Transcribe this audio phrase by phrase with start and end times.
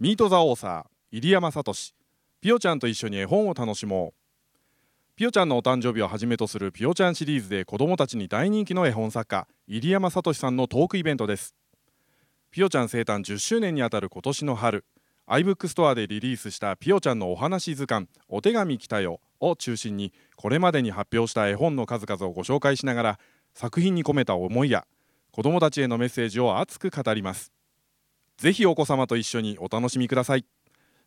[0.00, 1.74] ミート・ザ・オーサー入山聡
[2.40, 5.14] ピオちゃんと一緒に絵本を楽しもう。
[5.14, 11.54] ピオちゃんのお誕生日をはじめとするピオちゃんシリーズで子どもたちに大人気の絵本作家入山聡さんのトークイベントです。
[12.50, 14.86] ピオちゃん生誕10周年にあたる今年の春
[15.26, 23.18] iBook ストアでリリースしたピオちゃんのお話図鑑お手紙来たよを中心にこれまでに発表した絵本の数々をご紹介しながら
[23.52, 24.86] 作品に込めた思いや
[25.30, 27.52] 子どもたちへのメッセージを熱く語ります。
[28.40, 30.46] ぜひお子様と一緒にお楽しみください。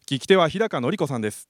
[0.05, 1.47] 聞き手は日高のり子さんです。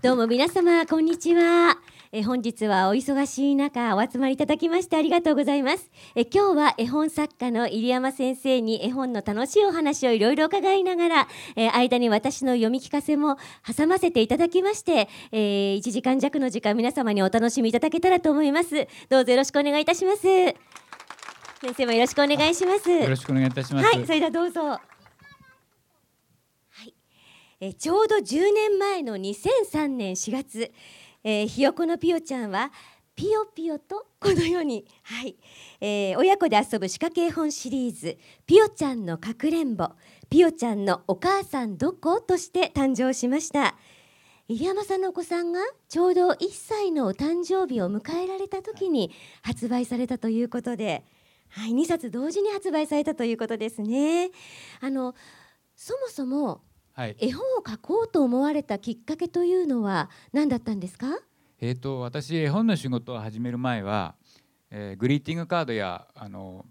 [0.00, 1.76] どうも皆様こんにちは。
[2.10, 5.90] え本日はお忙しい中お集まりいただきましてありがとうございます。
[6.14, 13.36] え今日は絵本作家の入山先生に絵本の楽しいお話をいろいろ伺いながらえ間に私の読み聞かせも
[13.76, 18.88] 挟ませていただきまして、えー、1時間弱の時間皆様にお楽しみいただけたらと思います。
[19.10, 20.22] どうぞよろしくお願いいたします。
[20.22, 20.54] 先
[21.76, 22.90] 生もよろしくお願いします。
[22.90, 23.86] よろしくお願いいたします。
[23.86, 24.80] はいそれではどうぞ。
[27.60, 30.70] えちょうど10年前の2003年4月、
[31.30, 32.72] えー、ひよこのぴよちゃんは
[33.14, 35.36] ピヨピヨとこのように、はい
[35.78, 39.90] えー、親子で遊ぶ仕掛け絵本シリーズ「ぴよちゃんのかくれんぼ」
[40.30, 43.76] 「ぴよちゃんのお母さんどこ?」として誕生しました
[44.48, 49.10] 入山さんのお子さんがちょうど1歳のお誕生日を迎えられた時に
[49.42, 51.04] 発売されたということで、
[51.50, 54.30] はい、2冊同時に発売されたということですね。
[54.80, 55.14] あの
[55.76, 56.62] そもそも
[56.98, 61.06] はい、絵本を描こうと思われたきっかけというのは何だったんですか？
[61.60, 64.16] えーと、私絵本の仕事を始める前は、
[64.68, 66.66] えー、グリーティングカードやあの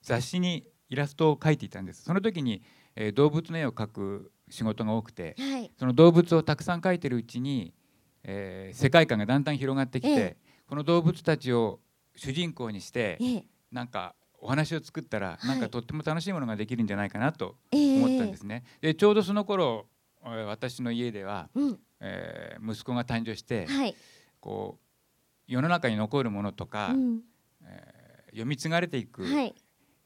[0.00, 2.04] 雑誌にイラストを描いていたんです。
[2.04, 2.62] その時に、
[2.94, 7.74] えー、動物の絵を描く仕事が多くて、はい、その動物をたくさん描いてるうちに、
[8.22, 10.36] えー、世界観がだんだん広がってきて、え
[10.68, 11.80] この動物たちを
[12.14, 13.42] 主人公にして、え。
[13.72, 18.64] なんかお話を作ったら、はい、なんかとっても楽しいものができるんじゃないかなと思ったんですね。
[18.80, 19.86] えー、でちょうどその頃
[20.22, 23.94] 私の家では、うん、えー、息子が誕生して、はい、
[24.40, 27.20] こう世の中に残るものとか、うん、
[27.64, 29.24] えー、読み継がれていく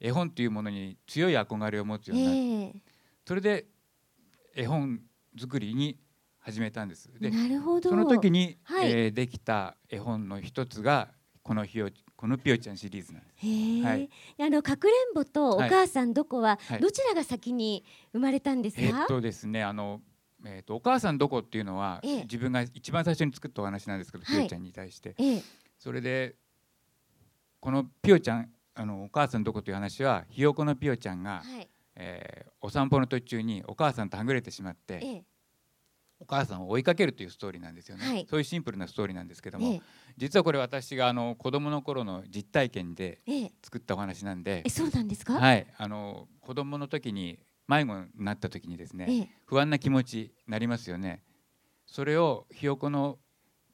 [0.01, 2.81] 絵本というものに強い憧れを持つようになって、えー、
[3.27, 3.67] それで
[4.55, 5.01] 絵本
[5.39, 5.99] 作りに
[6.39, 7.11] 始めたんです。
[7.21, 7.31] で
[7.83, 11.11] その時に、はい、えー、できた絵本の一つが
[11.43, 11.91] この日を
[12.23, 13.29] このピオちゃんシリーズなんで
[13.83, 13.85] す。
[13.85, 18.83] はい、あのかくれんぼとお母さんどこは、どちらが先に生まれたんですか？
[18.83, 20.01] えっとですね、あの。
[20.45, 25.41] えーと、お母さんどこっていうのは、ええ、自分が一番最初に作ったお話なんですけど、はい、ピオちゃんに対して、え、
[25.79, 26.35] それで
[27.61, 35.25] このピオちゃんあのお母さんどこという話はひよこのピオちゃんが、はい、えー、お散歩の途中にお母さんとはぐれてしまって、
[36.23, 39.83] お母さんを追いかけるというストーリーなんですよね、はい、そういうシンプルなストーリーなんですけども、ええ、
[40.17, 43.19] 実はこれ私があの子供の頃の実体験で
[43.63, 45.35] 作ったお話なんで、え、そうなんですか？
[45.35, 45.67] はい。
[45.77, 51.23] あの子供の時に迷子になった時にですね、不安な気持ちなりますよね。
[51.87, 53.19] それをひよこの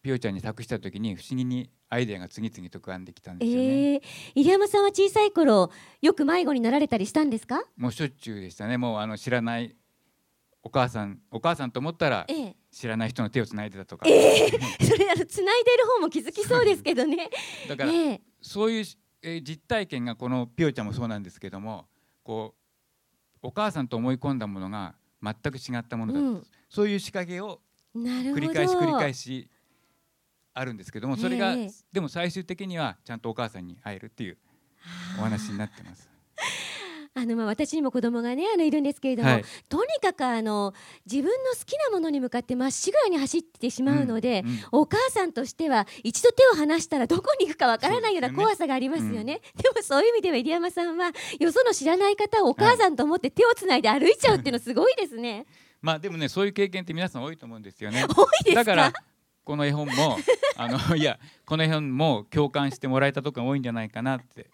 [0.02, 4.02] ピオちゃんに託した時に不思議にアイデアが次々と浮かんできたんですよね、えー、
[4.34, 5.70] 入山さんは小さい頃
[6.02, 7.62] よく迷子になられたりしたんですか？
[7.76, 8.76] もうしょっちゅうでしたね。
[8.76, 9.74] もうあの知らない
[10.62, 17.30] お母さんお母さんと思ったら、ええ、知らない人の手をつないでたとか、えー、 それあのつないでる方も気づきそうですけどね。
[17.68, 18.84] だから、えー、そういう、
[19.22, 21.88] えー、実体験がこのピオちゃんもそうなんですけども
[22.22, 27.60] こうお母さんと思い込んだものが全く違ったものだ、うん、そういう仕掛けを
[27.94, 29.50] 繰り返し繰り返し
[30.54, 31.54] あるんですけどもそれが、
[31.92, 34.38] でも最終的にはちゃんとお母さんに会えるっていう
[35.18, 36.10] お話になってます。
[37.14, 40.74] あのまあ私にも子供がねあのいるんですけれども、はい、とにかくあの
[41.10, 55.46] 自分の好きなものに向かってまっしぐらに走ってしまうので、うんうん、お母さんとしては一度手を離したらどこに行くかわからないような怖さがありますよね、でもそういう意味では入山さんはよその知らない方をお母さんと思って手をつないで歩いちゃうっていうのすごいですね。
[55.80, 58.04] まあでもねそういう経験って皆さん多いと思うんですよね。
[58.04, 58.92] 多いですだから
[59.48, 60.18] この絵本も
[60.56, 64.50] あのいやこの絵本も共感してもらえたとこが多いんじゃないかなって。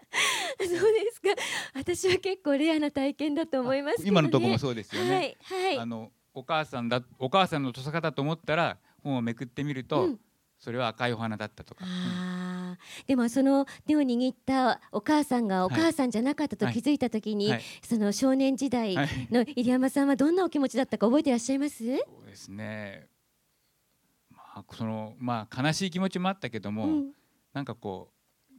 [0.56, 0.78] そうで
[1.12, 1.30] すか。
[1.74, 5.36] 私は結構レアな体験だと思います、ね、今のところもそうですよね。
[5.42, 10.20] はい、はい、あのお母さんだお母さんのとさかだと思ったら本をめくってみると、うん、
[10.60, 11.84] それは赤いお花だったとか。
[11.84, 18.94] あでもその手を握ったお母さんがお母さんじゃなかったと気づいた時に、はいはい、その少年時代
[19.30, 21.84] の入山さんはどんなお気持ちだったか覚えていらっしゃいます？
[21.84, 21.84] そ
[22.22, 23.08] うですね。
[24.72, 27.12] そのまあ悲しい気持ちもあったけども、うん、
[27.52, 28.10] なんかこ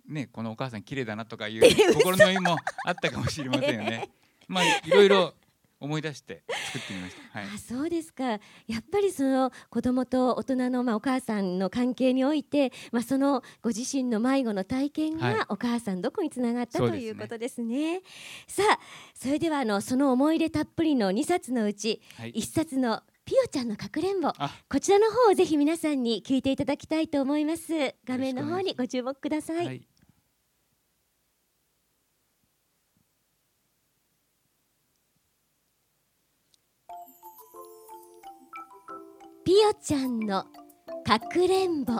[0.10, 1.62] うねこのお母さん綺麗だなとかいう
[1.94, 4.10] 心の意もあったかもしれませんよね。
[4.48, 5.34] まあいろいろ
[5.80, 7.40] 思い出して作ってみました。
[7.40, 7.50] はい。
[7.54, 8.40] あそうですかや
[8.80, 18.02] っぱりその子供と大人の、まあ、お母さんの関係において、まあ、そのご自身の迷子の体験はいがお母さんどこにつながったとそうですねいうことですね。
[18.48, 18.80] さあ
[19.14, 22.34] それではあのその思い出たっぷりの2冊のうちはい。
[22.34, 27.74] 1冊の「ピオちゃんのかくれんぼ」あ、こちらの方をぜひ皆さんに聞いていただきたいと思います。
[28.06, 29.66] 画面の方にご注目ください。
[29.66, 29.88] はい。
[39.44, 40.46] ピオちゃんの
[41.06, 41.94] かくれんぼ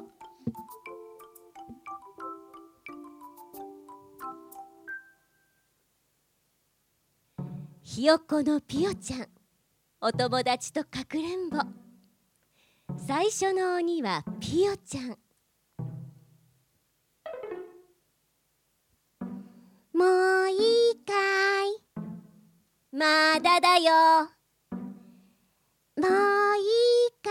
[7.84, 9.35] ひよこのピオちゃん
[10.02, 11.58] お友達とかくれんぼ。
[13.08, 15.18] 最初の鬼はピオちゃん。
[19.94, 20.06] も
[20.44, 21.14] ういいか
[21.66, 21.82] い。
[22.92, 24.30] まだだよ。
[25.98, 27.30] もういいか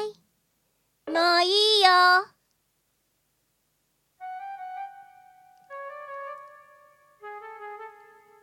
[0.00, 1.10] い。
[1.10, 1.88] もういいよ。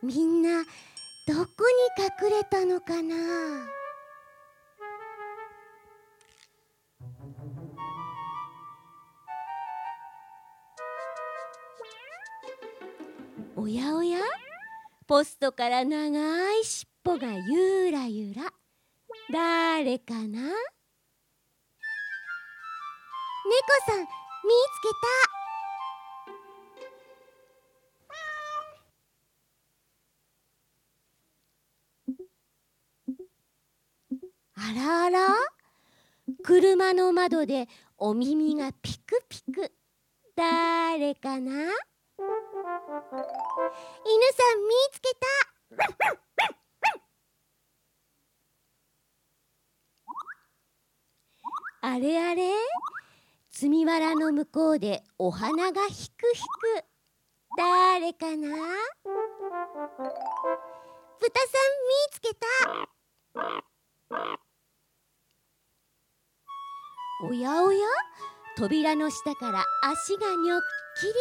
[0.02, 0.64] みんな
[1.32, 1.46] どこに
[1.96, 3.14] 隠れたのかな？
[13.54, 14.18] おやおや？
[15.06, 18.52] ポストから長い尻尾がゆらゆら。
[19.32, 20.18] 誰かな？
[20.24, 20.26] 猫
[23.86, 24.08] さん見つ
[24.82, 25.29] けた。
[36.80, 37.68] 車の窓で
[37.98, 39.70] お耳がピクピク。
[40.34, 41.52] 誰かな？
[41.52, 41.74] 犬さ
[44.54, 45.26] ん見つけた。
[51.82, 52.50] あれあれ？
[53.50, 56.46] 積みわらの向こうでお花がひくひく。
[57.58, 58.38] 誰かな？
[58.38, 58.56] 豚さ
[61.28, 62.46] ん見つけた。
[67.22, 67.86] おやおや？
[68.56, 70.60] 扉の下から足がにょっ
[70.98, 71.12] きり。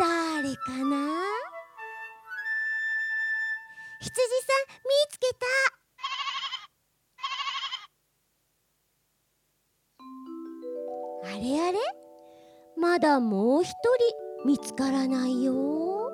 [0.00, 1.24] 誰かな？
[4.00, 5.46] 羊さん見つけた。
[11.24, 11.78] あれあれ？
[12.76, 13.76] まだもう一人
[14.46, 16.12] 見つからないよ。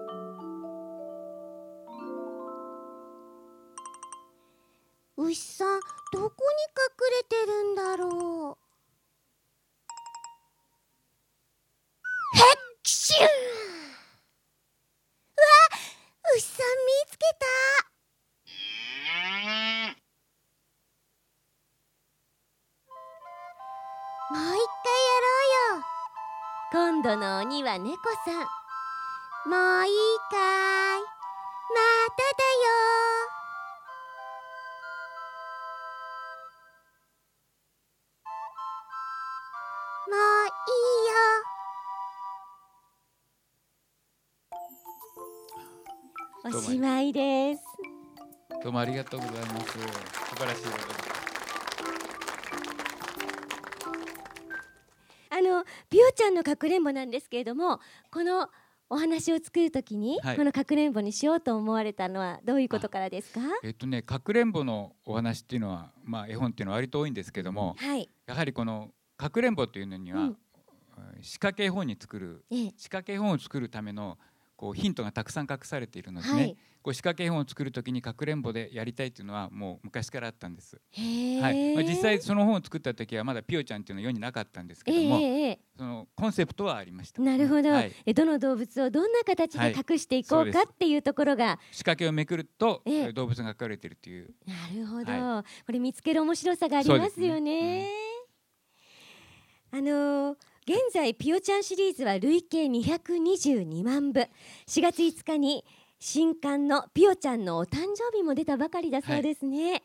[5.18, 5.80] 牛さん
[6.12, 8.63] どこに隠れてるんだろう？
[12.84, 13.28] へっきしゅうわ
[16.36, 17.46] 牛さん見つけた。
[24.30, 24.60] もう一回や
[25.20, 25.32] ろ
[25.72, 25.84] うよ。
[26.72, 27.96] 今度の鬼は猫
[28.26, 28.36] さん。
[29.48, 31.00] もういいかい。
[31.00, 32.44] まただ
[33.00, 33.03] よ
[48.64, 49.72] どうもありがとうございます。
[49.72, 49.78] 素
[50.36, 50.74] 晴らしいです。
[55.28, 57.78] あのピオちゃんのかくれんぼなんですけれども
[58.10, 58.48] この
[58.88, 60.36] お話を作るときに、はい。
[60.38, 63.40] このかくれんぼにしようと思われたのはどういうことからですか？
[63.62, 70.38] えっとね、かくれんぼのお話っていうのは、まあ絵本っていうのは割と多いんですけども、はい、やはりこのかくれんぼっていうのには、うん。
[71.20, 72.72] 仕掛け絵本に作るええ。
[72.78, 74.16] 仕掛け絵本を作るための
[74.56, 76.56] こうヒントがたくさん隠されているのでね、はい。
[76.84, 80.78] こう仕掛け絵本を作るときにかくれんぼでやりたいっていうのはもう昔からあったんです。
[81.40, 87.22] はい、まあ、実際その本を作った時はまだピオちゃんっていうのは世になかったんですけえども、そのコンセプトはありました。
[87.22, 92.94] なるほど、はい、えどの動物をどんな形で隠していこうかはいっていうところが、仕掛けをめくると、ええ。
[92.96, 94.34] えー動物が描かれているっていう。
[94.46, 97.80] なるほど、はこれ見つける面白さがありますよそうね。
[97.80, 104.20] ですあのー現在ピオちゃんシリーズは累計222万部。
[104.66, 105.62] 4月5日に
[106.00, 109.82] 新刊のピオちゃんのお誕生日も出たばかりだそうですね、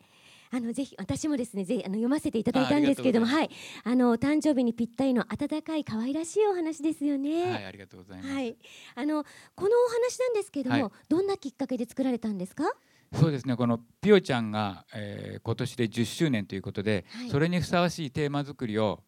[0.50, 3.50] あのぜひ私もですねぜひあの読ませていただいたんですけれどもはい。
[3.84, 7.52] あのお誕生日にぴったりの温かい可愛らしいお話ですよね。
[7.52, 8.32] はい、ありがとうございます。
[8.32, 8.56] はい、
[8.94, 10.92] あのこのお話なんですけれども、はい。
[11.10, 12.64] どんなきっかけで作られたんですか？
[13.12, 13.54] そうですね。
[13.54, 17.28] このピオちゃんが、えー今年で10周年ということで、はい。
[17.28, 19.02] それにふさわしいテーマ作りを、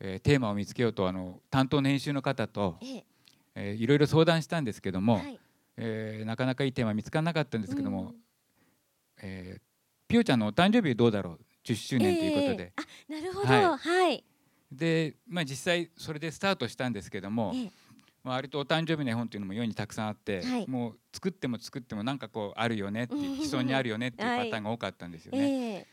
[0.00, 3.04] えーテーマを見つけようとあの担当の編集の方と、ええ。
[3.54, 5.38] えーいろいろ相談したんですけども、はい。
[5.76, 8.14] えーなかなかいいテーマ見つからなかったんですけども、うん。
[9.22, 9.60] えー
[10.08, 12.72] ピオちゃんのお誕生日どうだろう？10周年ということで、ええ。
[12.76, 13.46] あなるほど。
[13.48, 14.24] ははい、
[14.72, 17.72] で、まあ、実際それでスタートしたんですけども、ええ。
[18.24, 20.66] まあ、割とお誕生日の絵本っていうのも世にたくさんあって、はい。
[20.66, 23.36] もう作っても作ってもなんかこうあるよねってうん。
[23.36, 25.38] 既存にあるよねっていうはいパターンが多かったんですよね。
[25.74, 25.86] ええ。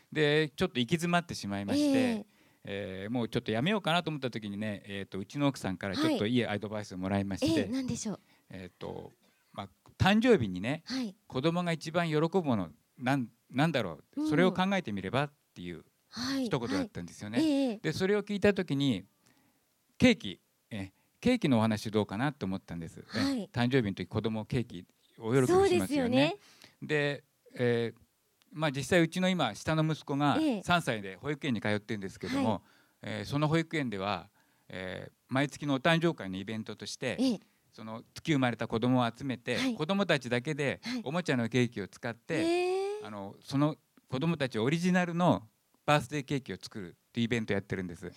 [0.46, 2.24] でちょっと行き詰まってしまいまして、
[2.66, 8.20] ええーもうちょっとやめようかなと思った時にね、えー、とうちの奥さんからちょっとはいいいアドバイスをもらいまえして、えなんでしょう？
[8.50, 9.12] えーと
[9.52, 9.68] まあ、
[9.98, 11.14] 誕生日にねはい。
[11.26, 12.68] 子供が一番喜ぶもの
[12.98, 14.28] なんなんだろう、うん。
[14.28, 16.46] それを考えてみればっていうはい。
[16.46, 17.38] 一言だったんですよね。
[17.38, 17.46] はい。
[17.50, 17.78] ええ。
[17.78, 19.04] でそれを聞いた時に
[19.98, 23.50] ケーキえケーキのお話どうかなと思ったんです、えはい。
[23.52, 24.84] 誕生日の時子供ケーキ
[25.18, 26.36] お喜びそうでしますすよよねね。
[26.82, 28.05] で、えー
[28.56, 30.62] まあ、実際うちの今下の息子がええ。
[30.62, 32.60] 3歳で保育園に通ってるんですけども、は
[33.02, 34.28] えーその保育園では、
[34.68, 37.40] えー毎月のお誕生会のイベントとしてええ。
[37.72, 39.74] その月生まれた子供を集めて、はい。
[39.74, 41.00] 子供たちだけではい。
[41.04, 42.38] おもちゃのケーキを使って、え
[43.02, 43.04] え。
[43.04, 43.76] あのその
[44.08, 45.42] 子供たちオリジナルの
[45.84, 48.10] バースデーケーキを作るっていうイベントをやってるんです。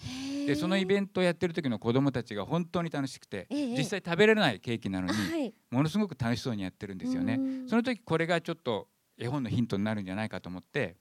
[0.48, 3.78] でそのイベントをやってる時の子供たちが本当に楽しくて、ええ。
[3.78, 5.54] 実際食べれないケーキなのにはい。
[5.72, 7.36] ものすごく楽しそうにやってるんですよね。
[7.40, 7.68] うん。
[7.68, 8.88] その時これがちょっと
[9.20, 10.96] 絵本のヒントになるんじゃないかと思って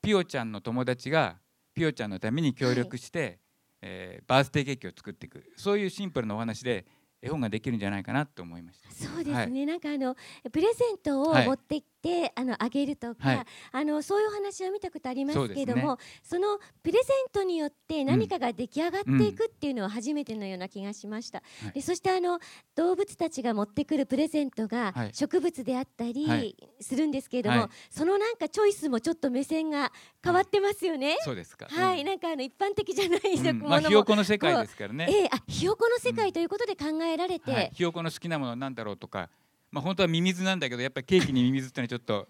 [0.00, 1.36] ピオちゃんの友達が
[1.74, 3.38] ピオちゃんのために協力して、
[3.82, 5.44] えーバースデーケーキを作っていく。
[5.56, 6.86] そういうシンプルなお話で
[7.20, 8.90] 絵本ができるんじゃないかなと思いました。
[8.92, 9.66] そうですね、はい。
[9.66, 10.14] なんかあの
[10.52, 11.46] プレゼントをはい。
[11.46, 13.44] 持ってきて、あのあげるとか、はい。
[13.72, 21.72] あのそういうお話は見たことありますけどもそ,、そうのプレゼントによって何かが出来上がっていくっていうのは初めてのような気がしました、はい。
[21.72, 22.38] でそしてあの
[22.76, 25.10] 動物たちが持ってくるプレゼントがはい。
[25.12, 26.56] 植物であったはりい。
[26.80, 27.68] するんですけれども、はい。
[27.90, 31.66] そのなんかチョイスもちょっと目線が変わってますよね、そうですか。
[31.68, 32.06] はい、うん。
[32.06, 33.58] なんかあの一般的じゃないうん。
[33.58, 35.06] ものも、まあひよこの世界ですからね。
[35.10, 39.30] ええあひよこの世界ということで考えられて、はい、ひよこの好きなものなんだろうとか、
[39.70, 42.28] まあ本当はミミズなんだけどやっぱりケーキにミミズってのはちょっと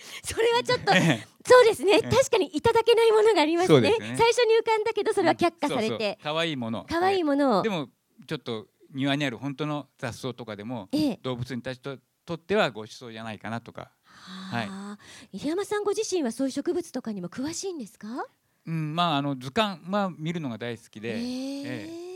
[0.24, 3.90] それはちょっとえそうですね、え確かにいただけないものがありますね。
[3.90, 3.96] ね。
[3.98, 6.18] 最初に浮かんだけどそれは却下されて。
[6.22, 6.86] 可愛いもの。
[6.88, 7.62] 可愛いものを。
[7.62, 7.88] でも
[8.26, 11.20] ちょっと庭にある本当の雑草とかでもええ。
[11.22, 14.98] 動物にたちととってはごちそうじゃないかなとか、はあ、
[15.32, 18.26] 入山さんご自身はそういう植物とかにも詳しいんですか？
[18.66, 21.20] うん、まああの図鑑まあ見るのが大好きで、え。
[21.20, 22.09] ええ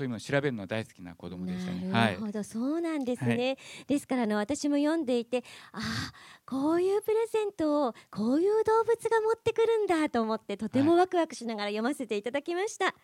[0.00, 1.92] そういうのを調べるのが大好きな子供でしたね。
[1.92, 2.20] はいなる。
[2.20, 3.58] ほど、そうなんですね。
[3.86, 6.12] ですからあの私も読んでいて、ああ
[6.46, 12.94] こういうプレゼントをこういう動物が持ってくるんだと思ってとてもワクワクしながら読ませていただきました。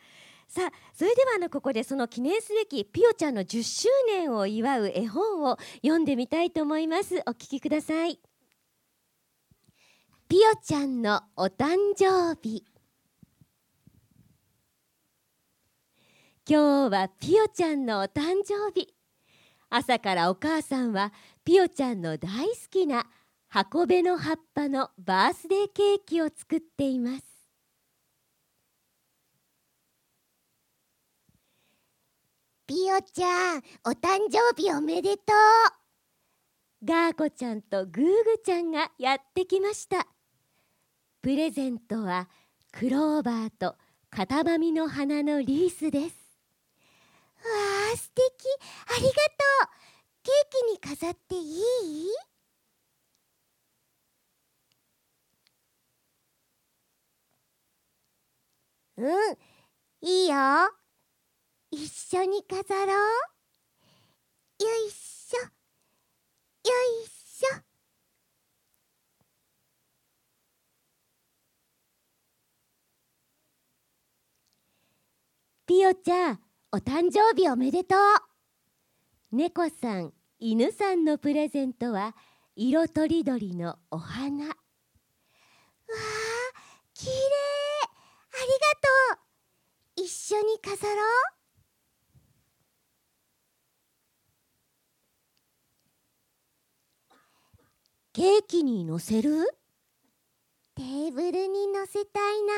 [0.49, 7.17] さあそれではあのここでその記念すべきピオちゃんの10周年を祝う絵本を読んでみたいと思います。
[7.27, 8.19] お聞きください。
[10.31, 12.65] ピオちゃんのお誕生日。
[16.49, 18.95] 今日はピオちゃんのお誕生日。
[19.69, 21.13] 朝からお母さんは
[21.45, 23.05] ピオちゃんの大好きな
[23.49, 27.25] 箱べの葉っぱのバースデーケーキを作っています。
[32.69, 35.33] ピオちゃん、お誕生日おめでと
[36.85, 38.09] ガーコちゃんとグーグ
[38.45, 40.07] ちゃんがやってきました。
[41.23, 42.29] プレゼントは
[42.71, 43.75] クローバーと
[44.11, 46.26] 片ばみの花のリースです
[47.93, 48.25] あ、素敵。
[48.89, 49.77] ありがとう。
[50.23, 52.11] ケーキに飾っていい？
[58.99, 59.39] うん、
[60.01, 60.37] いいよ。
[61.71, 62.97] 一緒に飾ろう。
[64.65, 65.41] よいしょ。
[65.43, 65.49] よ
[67.05, 67.63] いしょ。
[75.67, 77.99] ピオちゃんお誕生日おめでとう
[79.37, 82.15] 猫さん犬さんのプレゼントは
[82.55, 84.57] 色とりどりのお花わあ、
[86.93, 87.15] きれい。
[87.15, 87.19] あ
[88.45, 88.59] りが
[89.15, 89.23] と
[90.03, 90.05] う。
[90.05, 91.07] 一緒に飾ろう。
[98.13, 99.47] ケーキにのせる？
[100.75, 102.53] テーブルに乗せたいな。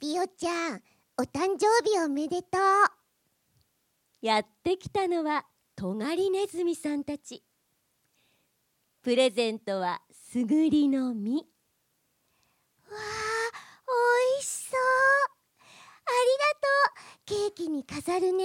[0.00, 0.82] ピオちゃん、
[1.18, 4.26] お誕生日おめでとう。
[4.26, 5.44] やってきたのは
[5.76, 7.44] とがりネズミさんたち
[9.02, 11.42] プレゼントはすぐりの実わ
[12.92, 13.00] あ、
[13.86, 14.80] おいしそう。
[16.06, 16.10] あ
[17.28, 17.52] りがとう。
[17.52, 18.44] ケーキに飾るね。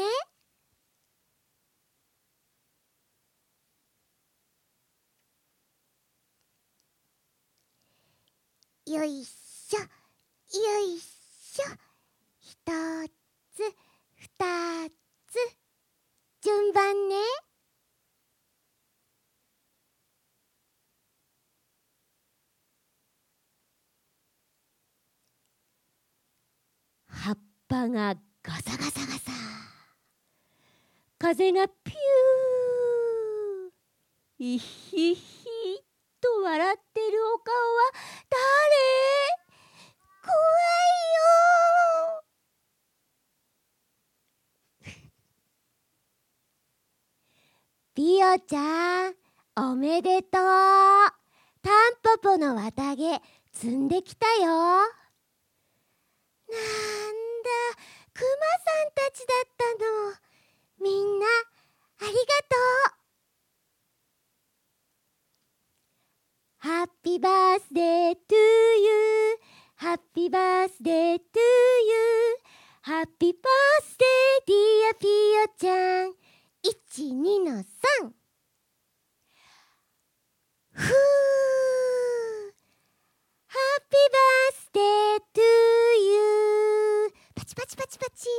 [8.88, 11.15] よいしょ、よいしょ。
[11.56, 12.72] ひと
[13.54, 13.64] つ、
[14.16, 14.46] ふた
[15.28, 15.38] つ、
[16.42, 17.16] 順番ね。
[27.08, 27.38] 葉っ
[27.70, 29.32] ぱがガサガサガサ。
[31.18, 31.96] 風がピュー。
[34.38, 35.46] イヒヒ
[36.20, 37.92] と笑ってるお顔は
[38.30, 39.45] 誰？
[40.26, 40.38] 怖い
[42.12, 42.24] よ。
[47.94, 49.16] ピオちゃん
[49.56, 50.42] おめでとう。
[51.62, 53.22] タンポポの綿毛
[53.54, 54.46] 摘んできたよ。
[54.46, 54.88] なん
[57.42, 57.50] だ
[58.14, 58.30] クマ
[58.60, 60.14] さんたちだったの。
[60.80, 61.30] みんなあ
[62.02, 62.16] りがと
[62.92, 62.96] う。
[66.60, 68.35] Happy birthday to
[70.16, 74.06] you happy birthday to you happy birthday
[74.44, 75.08] dear ピ
[75.44, 76.14] オちゃん
[76.64, 77.64] 12の3
[80.72, 80.86] ふー
[83.48, 88.30] happy birthday to you パチパチパチパチ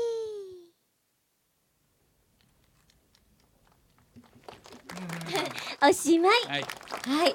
[5.86, 6.32] おしまい。
[6.48, 6.62] はい。
[6.62, 7.34] はい。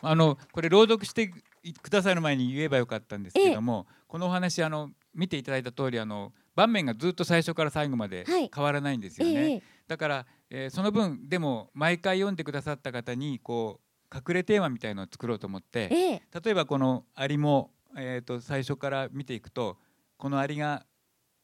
[0.00, 1.30] あのこれ朗読して
[1.74, 8.50] くださる前に言えばよかったんですけども、このお話あの見ていただいた通りあの盤面がずっと最初から最後まではい。
[8.54, 9.54] 変わらないんですよえね。
[9.56, 13.80] えだから、えーその分でも毎回読んでくださった方にこ
[14.12, 16.22] う隠れテーマみたいのを作ろうと思ってええ。
[16.44, 19.76] 例えばこのアリも、えー、と最初から見ていくと
[20.16, 20.84] このアリが、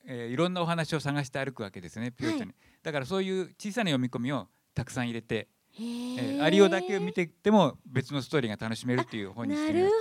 [0.06, 2.52] えーいろんなお話を探して歩くわけですねピオちゃんに、は
[2.82, 5.48] だからそういう小さな読み込みをたくさん入れて、へ
[5.80, 9.98] ええーアリオだけを見てても別のストーリーが楽しめるっていう本にしなるてみましほ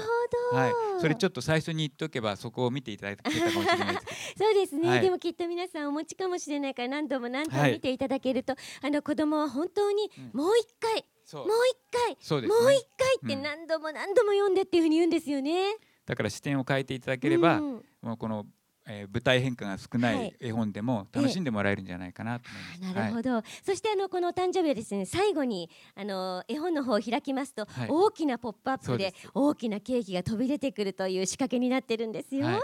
[0.52, 0.58] ど、た。
[0.58, 4.36] はい、それちょっと最初に言っておけばそこを見ていただいたかもしれないです。
[4.38, 5.02] そうですね、はい。
[5.02, 10.40] でもきっと皆さんお持ちかもしれないから何度も何度もはい見ていただけると、あの子供は本当にうん。
[10.40, 11.48] もう一回、そう。
[11.48, 12.48] もう一回そうね。
[12.48, 13.42] もう一回ってうん。
[13.42, 15.76] 何度も何度も読んでっていうふうに言うんですよね。
[16.06, 17.86] だから視点を変えていただければ、うん。
[18.02, 18.46] もうこの、
[18.88, 20.28] えー舞台変化が少なはい。
[20.30, 22.96] い絵本でも楽しんでもらえるんじゃないかなと思います。
[22.96, 27.88] なるほど、そしてあのこのお誕生日はですね最後にあの絵本の方を開きますと、はい。
[27.90, 32.46] 大きなポップアップで大きなケーキが飛び出てくるという仕掛けになってるんですよ。
[32.46, 32.60] はい。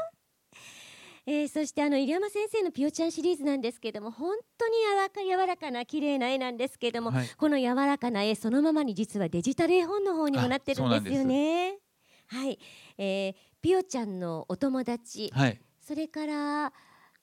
[1.25, 7.29] えーそしてあの入山先生のピオちゃんシリーズなんですけども本当に柔らか柔らかな綺麗な絵なんですけども、はい。
[7.37, 11.77] この柔らかな絵そのままに実はデジタル絵本の方にもなってるんですよね。
[12.27, 12.59] はい、
[12.97, 16.71] えー、ピオちゃんのお友達、はい、それから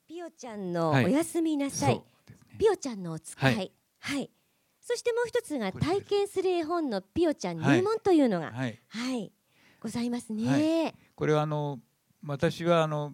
[0.08, 1.12] ピオちゃんのおはい。
[1.12, 2.56] やすみなさい、そうですね。
[2.58, 3.60] ピオちゃんのお使い、は
[4.00, 4.22] はい。
[4.22, 4.30] い、
[4.80, 9.32] そしてもう一つが体験する絵本のピオちゃんはい入門というのが、はい、はい、
[9.78, 10.86] ございますね。
[10.86, 11.78] はこれはあの
[12.26, 13.12] 私はあの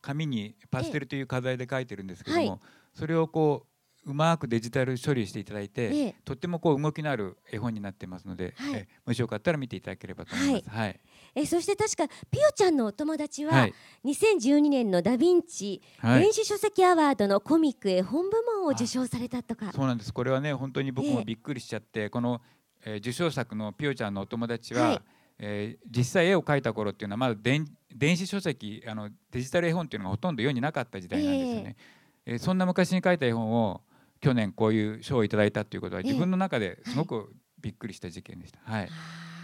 [0.00, 2.60] 紙にパステルという課題で書いてるんですけども、はい
[2.94, 3.66] それをこ
[4.06, 6.14] ううまくデジタル処理していただいて、ええ。
[6.24, 8.74] とってもこう動きのある絵本になってますので、はい。
[8.76, 10.70] えもしよかったら見ていただければと思います。
[10.70, 11.00] はい、
[11.36, 13.74] えそして確かピオちゃんのお友達は、はい、
[14.06, 19.70] 2012年のダヴィンチ、はい電子書籍アワードのコミック絵本部門を受賞されたとか。
[19.72, 20.12] そうなんです。
[20.14, 22.40] これはね本当に僕ええもびっくりしちゃって、この、
[22.84, 25.02] えー受賞作のピオちゃんのお友達は、はい
[25.38, 31.76] えー実際絵を描いた頃っていうのはまだ電電子書籍あのデジタル絵本っていうのがほとんど世になかった時代なんですよね。
[32.24, 33.82] えーそんな昔に描いた絵本を
[34.20, 38.58] 去年こういう賞をいただいたっていうことはえ自分の中ですごくびっくりした事件でした。
[38.64, 38.84] はい。
[38.84, 39.35] あー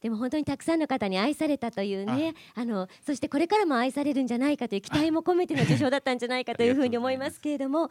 [0.00, 7.88] でも本当にたくさんの方に愛されたというねあのそしてこれからも愛されるんじゃないかという期待も込めての受賞だったんじゃないかというふうに思いますけれども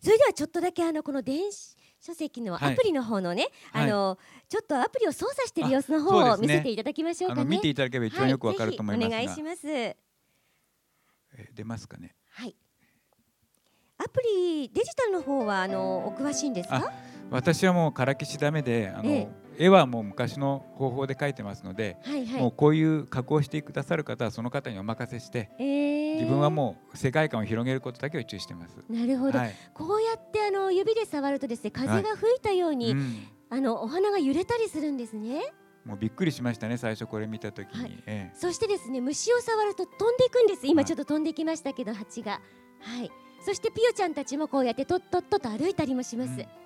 [0.00, 7.40] それではちょっとだけあのこの電子書籍のはいアプリの方のね、はいあのちょっとアプリを操作している様子のあ方を見せていただきましょうかね。
[7.40, 9.68] あの見ていただければ一番よくわかると思いますが、はい、お願いします。
[9.68, 12.14] えー出ますかね。
[12.30, 12.54] はい。
[13.98, 16.92] アプリデジタルの方はあのお詳しいんですか？
[17.30, 22.40] 私はもうから消しダメで、あの、え絵はもう昔の方法で描いてますので、はいはい。
[22.40, 28.76] もうこういう加工してくださる方はその方にお任せして、えー自分はもう世界観を広げることだけを注意してます。
[28.88, 29.54] なるほど、はい。
[29.74, 35.52] こうやってあの指で触るとですね風が吹いたように、うんあのお花が揺れたりするんですね。
[35.84, 40.66] もうびっくりしましたね最初これ見た時に、はいえそしてですね虫を触ると飛んでいくんです。
[40.66, 42.40] 今はいちょっと飛んできましたけど蜂が。
[42.80, 43.10] はい。
[43.44, 46.30] そしてピヨちゃんたちもこうやってとっとっとと歩いたりもします。
[46.30, 46.63] うん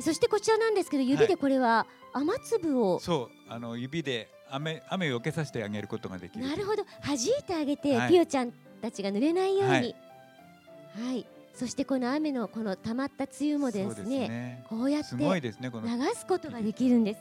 [0.00, 6.46] そしてこちらなんですけど指でこれは雨粒を、そうあの指で雨雨を避けさせてあげることができる。
[6.46, 9.70] なるほど弾いてあげて、はいピヨちゃんたちが濡れないように。
[9.70, 9.74] は
[11.06, 11.26] はいい。
[11.54, 14.66] そしてこの雨のこの溜まった梅雨もですすねね。
[14.68, 15.86] こうやってすごいですねこの。
[15.86, 17.20] 流すことができるんです。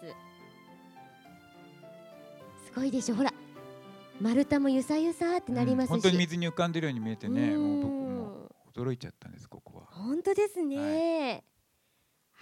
[2.66, 3.32] すごいでしょほら
[4.20, 9.86] 丸太もゆさゆさってなりますし、うん本当に水に浮かんでるように見えてね、もう僕も驚いちゃったんですここは。
[9.92, 10.78] 本当ですね。
[10.78, 11.44] はい。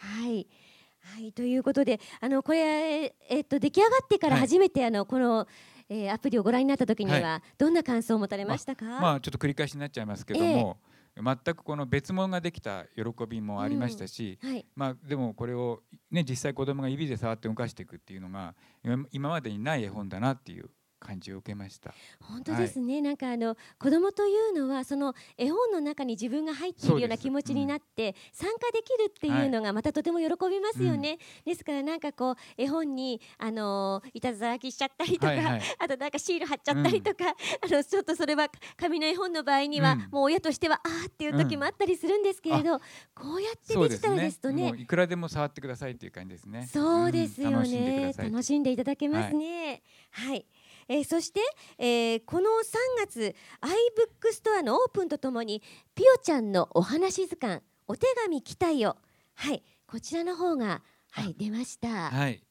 [0.02, 4.42] はい、ということで、あのこれえっと出来上がってからはい。
[4.42, 5.48] 初めて、あのこの、
[5.90, 8.86] えーアプリをご覧になった時には、はどんな感想を持たれましたか？
[8.86, 10.78] まあちょっと繰り返しになっちゃいますけども、
[11.16, 14.66] 全くこの別物ができた喜びもありましたし、はい。
[14.76, 20.70] まあでもこれをね実際子供が指で触って動かしていくっていうのが今今までにない絵本だなっていう
[21.02, 21.94] 感じを受けました。
[22.22, 35.62] 本当ですね、なんかあの子供というのはその絵本の中に自分が入っているような気持ちになって、参加できるっていうのがまたとても喜びますよね、ですからなんかこう絵本にあのいたずら書きしちゃったりとか、はいはい。
[35.80, 37.26] あとなんかシール貼っちゃったりとか、
[37.62, 40.00] あのちょっとそれは紙の絵本の場合には、うん。
[40.12, 42.80] もう親としてはあーっていう時もあったりするんですけれど、
[43.14, 46.68] こうやってデジタルですとねもういくらでも触ってくださいっていう感じですね。
[46.72, 48.14] そうですよね。
[48.18, 49.82] 楽しんでいただけますね。
[50.12, 50.46] はい。
[50.88, 51.40] えーそして、
[51.78, 55.62] えーこの3月 iBook ストアのオープンとともに
[55.96, 58.98] ピオちゃんのお話図鑑お手紙来たよ
[59.36, 61.88] はいこちらの方がはい出ました。
[61.90, 62.42] ははい。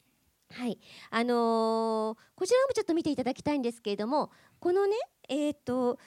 [0.69, 0.79] い
[1.11, 4.97] あのーこちらもちょっと見ていただきたいんですけれどもこのね
[5.29, 5.99] えっ、と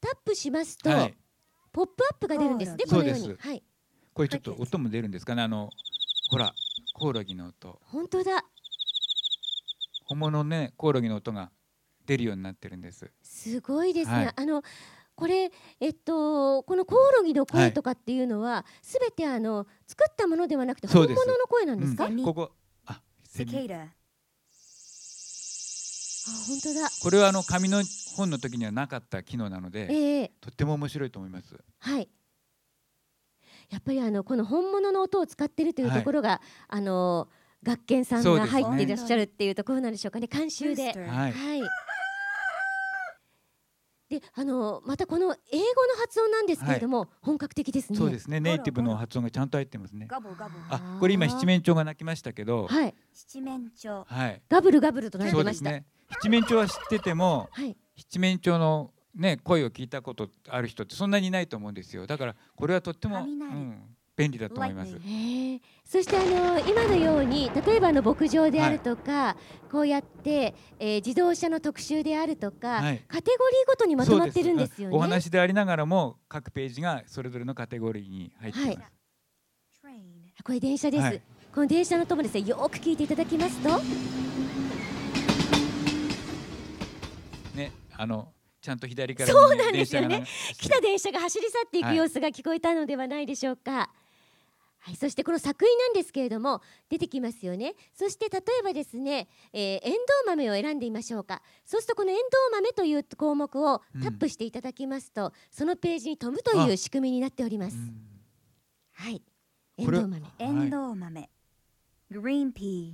[0.00, 1.14] タップしますと、はい。
[1.72, 3.34] ポップアップが出るんですねこのように。
[3.38, 3.62] はい。
[4.14, 5.42] これちょっと音も出るんですかね？
[5.42, 5.68] あの
[6.30, 6.52] ほら
[6.94, 8.44] コオロギの音、本当だ
[10.06, 11.50] 本物のねコオロギの音が
[12.06, 13.10] 出るようになってるんです。
[13.22, 14.16] すごいですね。
[14.16, 14.62] はいあの
[15.14, 22.04] これえっとこのコオロギの声とかっていうのはすべ、てあの作ったものではなくて本物の声なんですか？
[22.04, 22.52] うんここ
[22.84, 23.84] あセミ Cicada.
[23.84, 23.86] あ
[26.48, 26.90] 本当だ。
[27.02, 27.82] これはあの紙の
[28.14, 31.58] 本の時にはなかった機能なので、ええとっても面白いと思います。
[31.78, 32.10] はい。
[33.70, 37.28] やっぱりあのこの本物の音を使ってるというところが、あの
[37.66, 40.92] 学研さんが入っていらっしゃるっていうところなんでしょうかね監修で。
[40.92, 41.32] はい。
[41.32, 41.62] はい。
[44.08, 47.98] であのまたこの英語の発音なんですけれども、本格的ですね。
[47.98, 48.38] そうですね。
[48.38, 50.06] ネイティブの発音がちゃんと入ってますね。
[50.08, 50.50] Gobble gobble.
[50.70, 52.94] あ、これ今七面鳥が鳴きましたけど、はい。
[53.12, 54.04] 七面鳥。
[54.06, 54.42] はい。
[54.48, 55.64] ガブルガブルと鳴いてました。
[55.64, 55.84] そうですね。
[56.22, 57.76] 七面鳥は知ってても、はい。
[57.96, 62.06] 七面鳥のね声を聞いたことある人ってそんなにいないと思うんですよ。
[62.06, 63.82] だからこれはとっても、う雷ん、
[64.16, 64.94] 便利だと思います。
[64.94, 69.36] へえそしてあの今のように例えばあの牧場であるとか、
[69.70, 73.04] こうやって、えー自動車の特集であるとか、はい。
[73.06, 74.96] カテゴリーごとにまとまってるんですよね。
[74.96, 78.78] お話でありながらも各ページがそれぞれのカテゴリーに入っています。
[79.84, 80.02] はい.
[80.44, 81.22] これ電車です、はい。
[81.54, 83.68] この電車のともですねよーく聞いていただきますと。
[87.56, 90.24] ね、あのちゃんと左からそうなんですよね。
[90.58, 91.96] 来た電車が走り去っていくはい。
[91.96, 93.90] 様子が聞こえたのではないでしょうか。
[94.86, 97.74] はい、そしてこの作品なんですけれども出てきますよね。
[97.92, 99.96] そして例えばですね、えー、エンドウ
[100.28, 101.42] 豆を選んでみましょうか。
[101.64, 106.76] そうするとこのエンドウ豆という項目をタップしていただきますと、そのページに飛ぶというあ。
[106.76, 107.96] 仕組みになっております、うん。
[108.92, 109.22] はい。
[109.76, 110.20] エンドウ豆。
[110.22, 111.30] はエンドウ豆。
[112.12, 112.92] Green pea.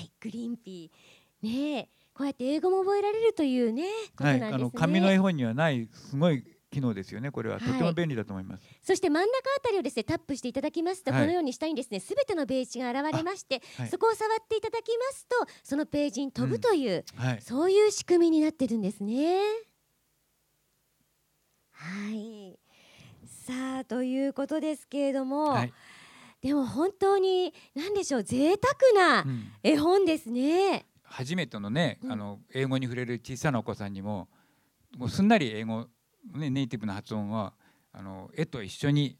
[0.00, 1.46] いグリーンピー。
[1.46, 1.88] ねえ。
[2.14, 3.84] こうやって英語も覚えられるというね
[4.16, 7.30] ことはい、なんですね、あの紙の絵本にはないすごい機能ですよね。
[7.30, 8.62] これははいとても便利だと思います。
[8.82, 17.42] そして真ん中あたりをですねタップしていただきますと、はいこのように下にですねすべてのページが現れまして、はいそこを触っていただきますとそのページに飛ぶという、はい。
[17.42, 19.38] そういう仕組みになってるんですね。
[21.70, 22.58] はい
[23.24, 25.72] さあということですけれども、はい。
[26.40, 28.54] でも本当に何でしょう贅
[28.94, 30.86] 沢なうん絵本ですね。
[31.04, 34.28] 初めてのね、うんあの英語に触れる小さなお子さんにも
[34.96, 35.86] もうすんなり英語、
[36.34, 37.54] ね、ネイティブな発音は
[37.92, 39.18] あの絵と一緒に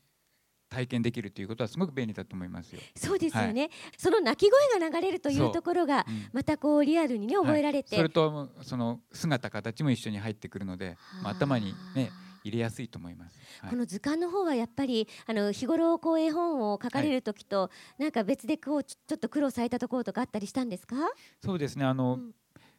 [0.69, 2.81] 体験できるということはすごく便利だと思いますよ。
[2.97, 5.51] そうですよね、その鳴き声が流れるといそう。
[5.51, 6.29] うところがうん。
[6.33, 13.39] またこうリアルにね覚えられて、はいそれとその姿形も一緒に入ってくるので、まあ、頭にねはあ入れやすいと思います。
[13.61, 13.71] はい。
[13.71, 20.97] この図鑑の方はやっぱりあの日頃こう絵本を書かれる時と、なんか別でこうちょちょっと苦労されたところとかあったりしたんですか？
[21.45, 21.85] そうですね。
[21.85, 22.35] あの、うん。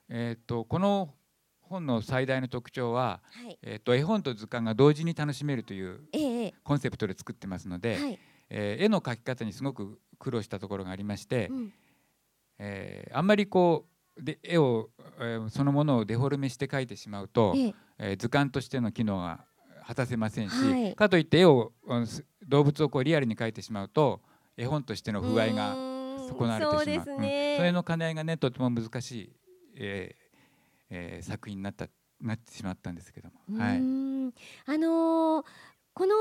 [0.10, 1.14] えっ、とこの
[1.74, 3.58] 本の最大の特徴は、はい。
[3.64, 6.02] えっ、と絵本と図鑑が同時に楽しめるという
[6.64, 8.20] コンセプトで作ってますので、えはい。
[8.50, 11.74] えー絵の描き方にすごく苦労したところがありまして、うん
[12.60, 13.86] えーあんまりこ
[14.18, 19.46] うで絵を、えーそのものをデフォルメして描いてしまうと、えええー図鑑としての機能が
[19.86, 21.74] 果たせませんし、はいかといって絵を
[22.48, 24.22] 動物をこうリアルに描いてしまうと
[24.56, 25.74] 絵本としての風合いが
[26.30, 27.56] 損なわれてしまうそうんね。
[27.58, 29.34] それの兼ね合いがねとても難しい、
[29.76, 30.23] えー
[30.94, 31.88] えー作品になった
[32.22, 35.46] なってしまったんですけども、はい、あのー
[35.94, 36.16] この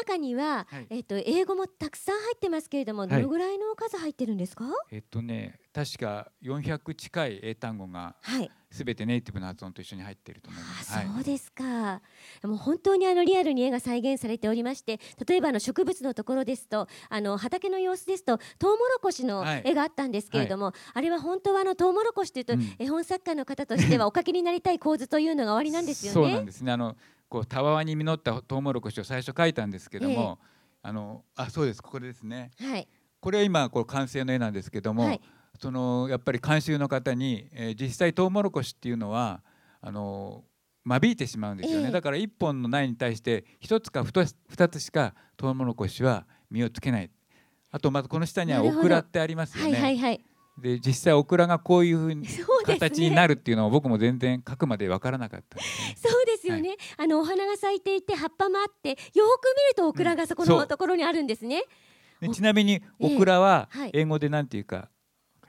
[0.00, 4.64] 中には、はいえっと英語もたくさん入ってますけれども、いどのぐらいの数入ってるんですか？
[4.90, 8.50] えっとね確か400近い英単語がはい。
[8.70, 10.92] すべてネイティブな発音と一緒に入っていると思います。
[10.92, 12.02] あはいそうですか。
[12.44, 26.14] もう本当にあのリアルに絵が再現されておりまして、例えばあの植物のところですと、あの畑の様子ですとトウモロコシのはい絵があったんですけれども、あれは本当はあのトウモロコシというと、うん絵本作家の方としてはお書きになりたい構図というのがおありなんですよね。
[26.14, 26.70] そうなんですね。
[26.70, 26.94] あの
[27.28, 30.38] こうたわわに実ったトウモロコシを最初描いたんですけども、
[30.82, 31.82] あのあそうです。
[31.82, 32.50] ここですね。
[32.58, 32.88] はい。
[33.20, 35.20] これは今こう完成の絵なんですけども、はい。
[35.60, 39.42] そのやっぱり監修の方に、えー実際トウモロコシっていうのは
[39.80, 40.44] あの
[40.84, 41.92] 間引いてしまうんですよね、ええ。
[41.92, 47.10] だから一本の苗に対して一つか二つ二つしかトウモロコシは実をつけない。
[47.70, 50.24] あとまずこの下にはオクラってありますよはいね、はいはい。
[50.56, 52.26] で実際オクラがこういうふうに。
[52.76, 55.58] 形になるっていうのを僕も全然描くまで分からなかった
[55.96, 61.62] そうよね、あのお花が咲いていて葉っぱもあってよーく見るとオクラがそこのところにあるんですね、
[62.22, 63.90] おでちなみにええオクラははい。
[63.94, 64.88] 英語でなんていうかわか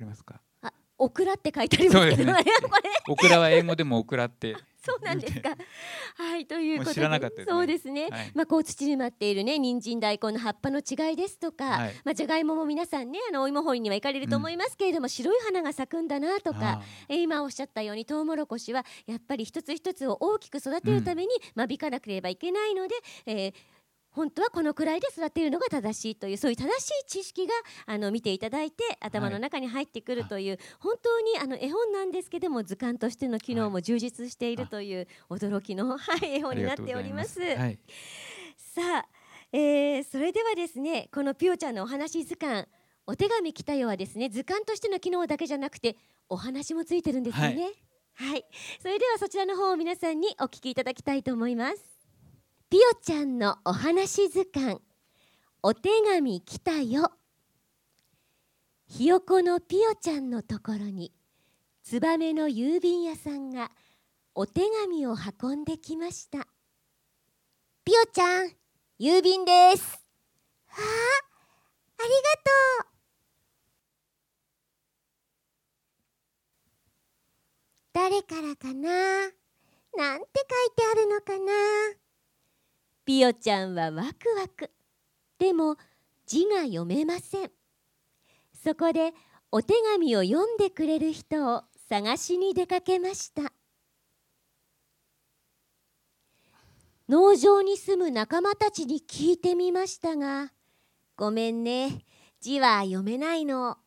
[0.02, 0.42] りますか？
[0.62, 2.44] あオクラって書いてありますけどね。
[3.10, 5.56] オクラは英語でもオクラって そうなんですか。
[6.16, 8.08] はいということでねそうですね。
[8.10, 16.84] はいまあこう土に舞っているね人参大根の葉っぱの違いですとか、はいまあじゃがいもも皆さんねあのお芋掘りには行かれると思いますけれども、白い花が咲くんだなとかあ。
[17.10, 23.54] えー今おっしゃったようにトウモロコシはやっぱり一つ一つを大きく育てるために間引かなければいけないので、えー
[24.20, 27.54] 本当はこのくらいで育てるのが正しいというそういう正しい知識が
[27.86, 37.40] あの見ていただいて頭の中に入ってくるという、本当にあの絵本なんですけども図鑑としての機能も充実しているという驚きの、はい、絵本になっております。
[37.40, 37.80] はい、
[38.58, 39.06] さあ、
[39.54, 42.68] えーそれではですねこのぴよちゃんのお話図鑑
[43.08, 45.96] お手紙来たよはですね図鑑としての機能だけじゃなくて
[46.28, 47.72] お話もついてるんですよね。
[48.16, 48.44] はい、
[48.82, 51.99] それではそちらの方を皆さんにお聞きいただきたいと思います
[52.72, 54.80] ぴよちゃんのお話図鑑。
[55.64, 57.12] お手紙来たよ。
[58.86, 61.12] ひよこのぴよちゃんのところに
[61.82, 63.72] ツバメの郵便屋さんが
[64.36, 66.48] お手紙を運んできました。
[67.84, 68.52] ぴよちゃん
[69.00, 70.00] 郵便です。
[70.70, 72.16] ああありが
[78.04, 78.22] とう。
[78.22, 78.90] 誰からかな？
[79.98, 81.52] なんて書いてあるのかな？
[83.10, 84.70] ピヨちゃんはワクワク。
[85.40, 85.78] でも
[86.28, 87.50] 字が読めません。
[88.54, 89.14] そこで
[89.52, 93.52] お手紙を読んでくれる人を探しに出かけました。
[97.10, 100.54] 農場に住む仲間たちに聞いてみましたが
[101.18, 102.06] 「ごめんね
[102.40, 103.80] 字は読めないの」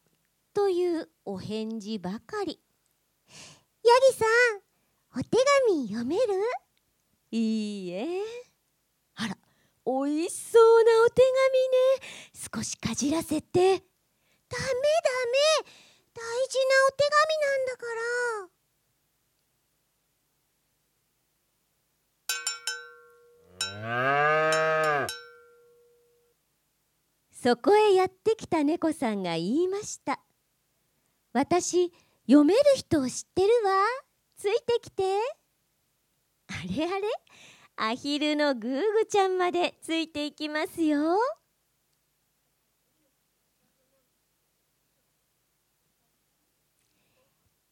[0.53, 2.61] というお返事ばかり
[3.85, 4.25] ヤギさ
[5.15, 5.37] んお手
[5.69, 6.23] 紙読める
[7.31, 8.52] いいえ。
[9.85, 11.33] おいしそうなお手紙
[12.01, 12.47] ね。
[12.55, 13.61] 少しかじらせて。
[13.61, 13.85] ダメダメ。
[16.15, 17.87] 大事なお手紙なんだか
[18.49, 18.63] ら。
[27.33, 30.21] そこへやってきた猫さんが言いました
[31.33, 31.93] 私
[32.27, 33.85] 読める人を知ってるわ。
[34.37, 35.03] ついてきて。
[36.49, 37.09] あれあれ。
[37.85, 41.19] アヒルのグーグちゃんまでついていきますよ。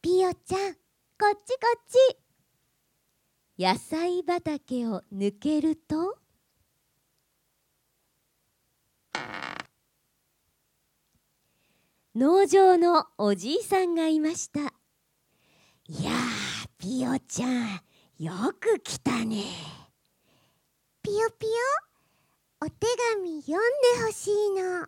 [0.01, 0.79] ピヨちゃんこ
[1.33, 1.81] っちこっ
[3.57, 3.63] ち。
[3.63, 6.17] 野菜畑を抜けると。
[12.13, 14.59] 農場のおじいさんがいました。
[15.87, 17.79] いやーピヨちゃん
[18.19, 19.80] よく来たね。
[21.11, 21.53] ピヨピヨ。
[22.61, 23.61] お手紙読ん
[23.97, 24.87] でほしいの。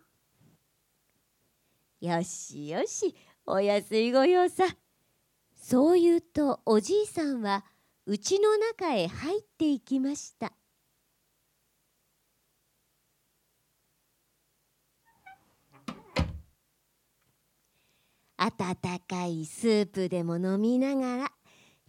[2.00, 4.64] よしよしお安いご用さ。
[5.54, 7.66] そう言うとおじいさんは
[8.06, 10.54] 家の中へ入っていきました。
[18.38, 21.32] 温かいスープでも飲みながら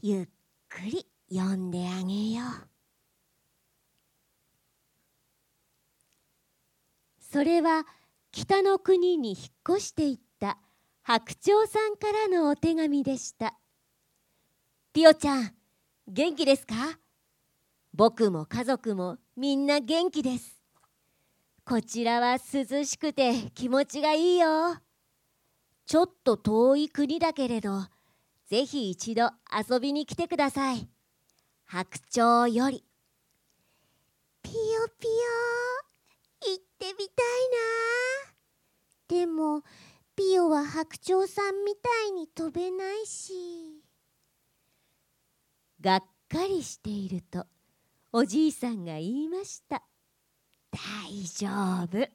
[0.01, 0.25] ゆっ
[0.67, 2.74] くり読んであげよう。
[7.35, 7.85] それは
[8.31, 10.57] 北の国に引っ越していった
[11.03, 13.55] 白鳥さんからのお手紙でした。
[14.93, 15.53] ピヨちゃん
[16.07, 16.75] 元気ですか？
[17.93, 20.61] 僕も家族もみんな元気です。
[21.65, 24.77] こちらは涼しくて気持ちがいいよ。
[25.85, 27.81] ちょっと遠い国だけれど
[28.47, 30.87] ぜひ一度遊びに来てください。
[31.65, 32.85] 白鳥より。
[34.41, 34.55] ピヨ
[34.97, 35.13] ピヨ。
[36.41, 37.07] 行ってみたい
[39.09, 39.25] な。
[39.25, 39.63] でも
[40.15, 43.83] ピヨは白鳥さんみたいに飛べないし。
[45.81, 47.45] がっかりしていると
[48.11, 49.83] おじいさんが言いました。
[50.71, 52.09] 大丈夫。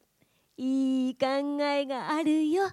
[0.57, 2.71] いい考えがあるよ。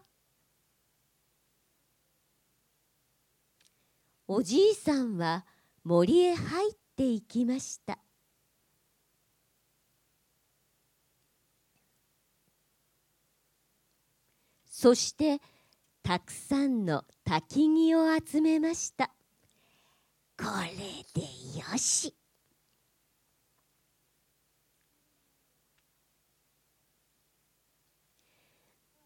[4.27, 5.45] おじいさんは
[5.83, 7.99] 森へ入っていきました。
[14.79, 15.41] そして
[16.03, 19.09] たくさんの焚き木を集めました。
[20.37, 20.69] これ
[21.19, 22.13] でよし。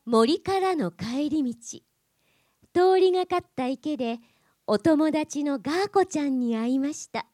[0.03, 1.79] 森からの帰り道
[2.73, 4.19] 通りがかった池で
[4.67, 7.25] お友達のガーコちゃんに会いました。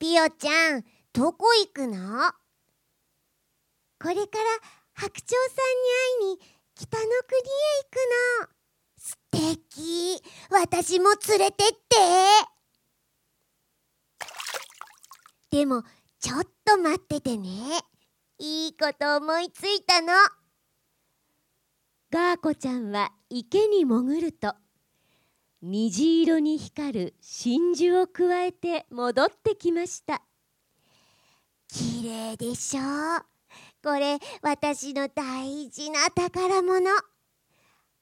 [0.00, 1.94] ピヨちゃんどこ行くの？
[4.02, 4.44] これから
[4.94, 5.62] 白鳥さ
[6.20, 7.12] んに会いに北の国へ
[7.82, 7.96] 行く
[8.40, 8.48] の。
[8.96, 10.22] 素敵。
[10.48, 11.76] 私も連れてって。
[15.50, 15.82] でも
[16.20, 17.48] ちょっと待っててね。
[18.38, 20.12] いいこと思いついたの。
[22.12, 24.54] ガーコちゃんは池に潜ると
[25.60, 30.22] 虹色に光る真珠をくわえて戻ってきました。
[31.66, 33.37] 綺麗でしょう。
[33.82, 36.90] これ私の大事な宝物。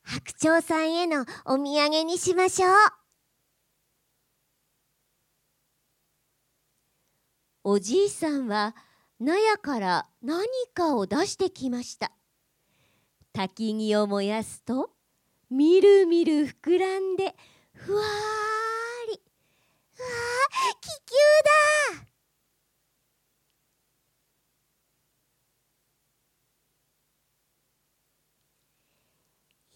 [0.02, 2.72] 白鳥さんへのお土産にしましょう。
[7.64, 8.74] おじいさんは
[9.20, 12.12] 納屋から何かを出してきました。
[13.34, 14.90] 焚き木を燃やすと
[15.50, 17.34] みるみる膨らんで
[17.74, 18.06] ふわー
[19.10, 19.20] り。
[19.98, 21.14] わあ気球
[21.98, 22.06] だ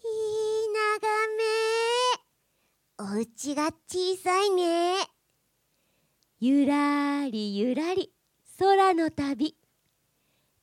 [3.03, 4.95] お家が小さいね。
[6.39, 8.13] ゆらりゆらり
[8.59, 9.57] 空の旅。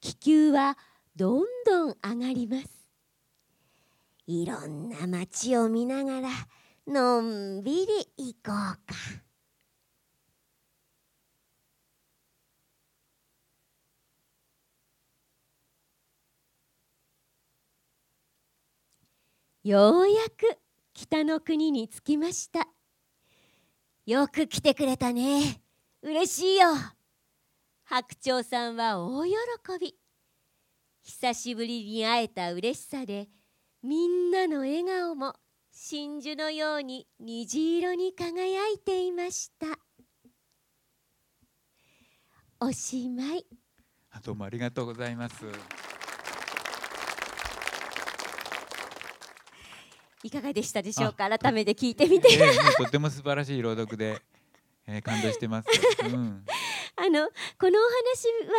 [0.00, 0.78] 気球は
[1.16, 2.68] どんどん上がります。
[4.26, 6.28] いろんな街を見ながら
[6.86, 8.78] のんびり行こうか。
[19.68, 20.58] ようやく
[20.94, 22.68] 北の国に着きました。
[24.06, 25.60] よく来てくれたね。
[26.00, 26.68] 嬉しいよ。
[27.84, 29.30] 白鳥さんは大喜
[29.78, 29.94] び。
[31.02, 33.28] 久しぶりに会えた嬉しさで
[33.82, 35.34] みんなの笑顔も
[35.70, 39.66] 真珠のように虹色に輝いていました。
[42.58, 43.44] おしまい。
[44.12, 45.44] あどうもありがとうございます。
[50.24, 51.28] いかがでしたでしょうか？
[51.38, 54.20] 改めて聞いてみてええもうとても素晴らしい朗読で、
[54.86, 55.68] えー、感動してます。
[56.04, 56.44] うん。
[56.96, 57.30] あのこのお話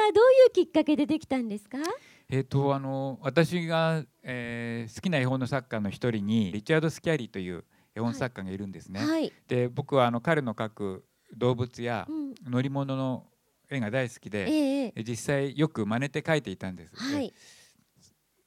[0.07, 1.77] はどういうきっかけでできたんですか？
[2.29, 9.05] えっ、とあの私が、えー好きな絵本の作家の一人にリチャード・スキャリーという絵本作家がいるんですね。
[9.05, 13.27] はい、で僕はあの彼の描く動物やうん、乗り物の
[13.69, 16.95] 絵が大好きえで、え実際よく真似て描いていたんです。
[16.95, 17.31] はい、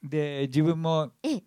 [0.02, 1.44] で自分もええ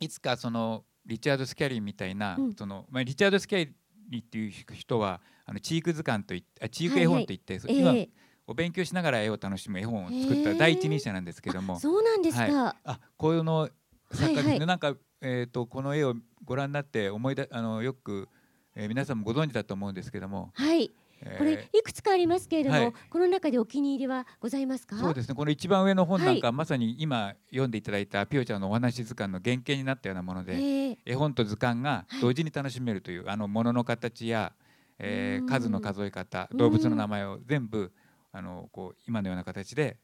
[0.00, 2.54] いつかそのリチャード・スキャリーみたいな、うん。
[2.54, 3.68] そのまあ、リチャード・スキャ
[4.08, 8.08] リーっていう人はあのチーク図鑑といってあチーク絵本といって、そえ今え
[8.46, 13.68] お勉強しながら絵を楽しむ絵本を作った第一人者なんですけども、そうなんですか、あこういうの
[14.12, 14.66] 作家ですね、はいはい。
[14.66, 18.28] なんか、えー、とこの絵をご覧になって思い出あのよく、
[18.74, 20.90] えー皆さんもご存知だと思うんですけども、はい、えー
[21.38, 22.92] これいくつかありますけれども、はい。
[23.10, 24.96] この中でお気に入りはございますか？
[24.96, 25.34] そうですね。
[25.34, 32.20] この一番上の本なんか、はまさに今読んでいただいたピオちゃんのお話図鑑の原型になったようなもので、ええ絵本と図鑑がはい。
[32.20, 34.52] 同時に楽しめるという、あの物の形や、
[34.98, 35.48] えーうん。
[35.48, 36.58] 数の数え方うん。
[36.58, 37.92] 動物の名前を全部
[38.32, 39.96] あのこう今のような形で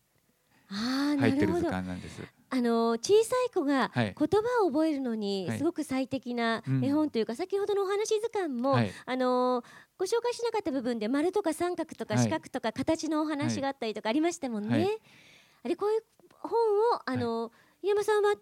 [0.68, 2.22] 入ってる図鑑なんです。
[2.50, 4.14] あの小さい子がはい。
[4.16, 5.58] 言葉を覚えるのにはい。
[5.58, 6.84] すごく最適なうん。
[6.84, 8.92] 絵本というか、先ほどのお話図鑑も、はい。
[9.04, 9.64] あの
[9.98, 14.68] ご紹介しなかった部分で丸とか三角とかはい四角とか形のお話があったりとかありましたもんね。
[14.68, 14.98] はい。
[15.64, 16.02] あれこういう
[16.40, 18.38] 本をあの、井山さんは小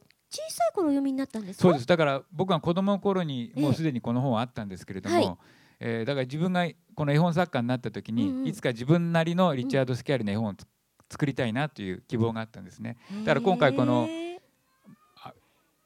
[0.50, 1.62] さい頃お読みになったんですか？
[1.62, 1.86] そうです。
[1.86, 3.62] だから僕が子供の頃にええ。
[3.62, 5.36] もうすでにこの本はあったんですけれども、はい。
[5.80, 8.46] えーだから自分がこの絵本作家になった時に、うんうん。
[8.46, 10.66] いつか自分なりのリチャード・スキャリーの絵本をつ
[11.10, 12.96] 作りたいなという希望があったんですね。
[13.24, 14.40] だから今回このへー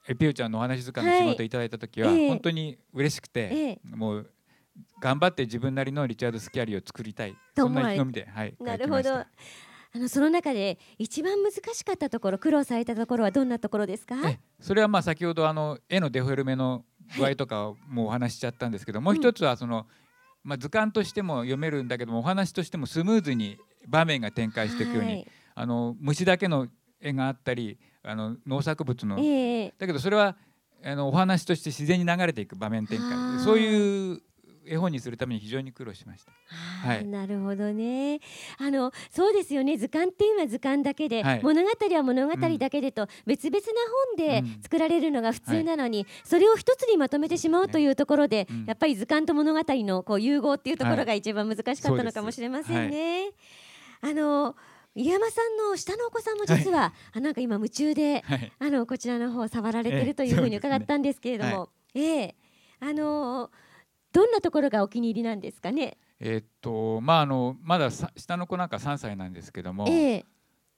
[0.08, 2.20] えピオちゃんのお話図鑑の仕事をいただいた時ははい。
[2.20, 2.28] ええ。
[2.28, 3.80] 本当に嬉しくて、ええ。
[3.96, 4.30] もう
[5.00, 7.36] 頑張って自分なりのリチャード・スキャリーを作りたい。
[7.54, 9.14] とそんな意気込みで、はい、なるほど。
[9.16, 14.16] あのその中で一番難しかったところ苦労されたところはどんなところですか？
[14.28, 16.84] えそれはまあ先ほどあの絵のデフォルメの
[17.16, 19.86] 具合とかをもうお話ししちゃったんですけど、もう一つはその、
[20.44, 23.56] まあ、図鑑としても読めるんだけどもお話としてもスムーズに
[23.88, 25.26] 場面が展開していくように、はい。
[25.54, 26.68] あの虫だけの
[27.00, 29.74] 絵があったりあの農作物の、ええ。
[29.78, 30.36] だけどそれは
[30.84, 33.38] あのお話として自然に流れていく場面展開。
[33.42, 34.20] そういう
[34.66, 36.32] 絵本にするために非常に苦労しました。
[36.86, 37.06] はい。
[37.06, 38.20] なるほどね。
[38.58, 39.76] あのそうですよね。
[39.76, 41.42] 図鑑っていうのは図鑑だけで、はい。
[41.42, 43.64] 物語は物語だけでと、別々な
[44.16, 44.62] 本でうん。
[44.62, 48.64] 作られるのが普通なのに、それを一つにまとめてしまうというところで、うん。
[48.66, 51.06] やっぱり図鑑と物語のこう融合っていうところはい。
[51.06, 53.30] が一番難しかったのかもしれませんね。
[54.00, 54.54] あの
[54.94, 58.52] 入山さんの下のお子さんも実は、あなんか今夢中ではい。
[58.58, 62.34] あのこちらの方触られてええるというふうに伺ったんですけれども、ええ。
[62.80, 63.50] あの
[64.12, 65.96] どんなところがお気に入りなんですかね？
[66.20, 70.24] えーっとまああのまださ下の子なんか3歳なんですけども、ええ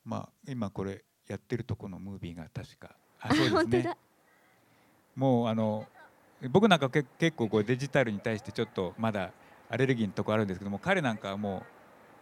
[0.04, 3.96] まあ今これやってるとこのムービーが確かああそうですね。
[5.14, 5.86] もうあの
[6.50, 9.32] 僕なんかけ結構こうデジタルに対してちょっとまだ
[9.68, 11.64] アレルギーのところあるんですけども彼なんかはも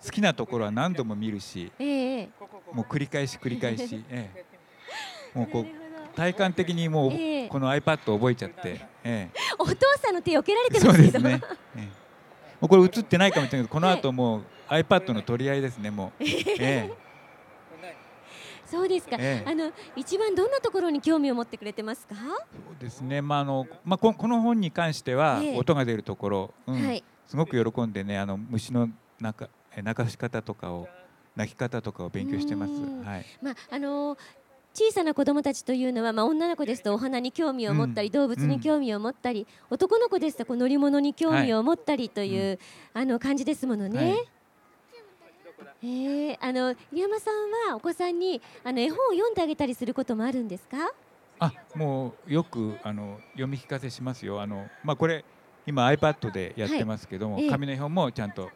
[0.03, 2.31] う好きなところは何度も見るしえええ
[2.73, 5.86] もう繰り返し繰り返し、ええもうこう
[6.17, 7.49] 体感的にもう、ええ。
[7.49, 11.21] この iPad を覚えちゃって、えどお父さんの手避けられてえ、ますけど。
[11.21, 11.41] ね、
[11.77, 11.83] ええ。
[12.61, 16.91] もうこれ映ってないかもしれないけどこの後もう iPad の取り合いですねもう、ええ。
[18.65, 19.17] そうですか。
[19.21, 19.49] ええ。
[19.49, 22.17] あの一番どんなところに興味を持ってくれてますか？
[22.17, 23.23] そうですね。
[23.23, 25.57] まああのまあここの本に関してはええ。
[25.59, 26.85] 音が出るところ、うん。
[26.85, 27.05] はい。
[27.27, 28.89] すごく喜んでねあの虫の
[29.21, 30.89] 中え鳴かし方とかを
[31.37, 32.73] 鳴き方とかを勉強してます。
[32.73, 33.05] うん。
[33.05, 33.27] はい。
[33.41, 34.17] まああの
[34.79, 42.59] 小さな子供たちというのは、まあ、女の子ですとお花に興味を持ったり、うん動物に興味を持ったり、男の子ですとこう乗り物に興味を持ったりという、
[42.93, 44.11] あの感じですものね。
[44.11, 44.29] はい
[45.83, 50.77] えーあの入山さんはお子さんにあの絵本を読んであげたりすることもあるんですか？
[51.39, 54.41] あもうよくあの読み聞かせしますよ。
[54.41, 55.25] あのまあこれ
[55.67, 58.51] 今 iPad でやってますけども、はいええ紙の絵本もちゃんと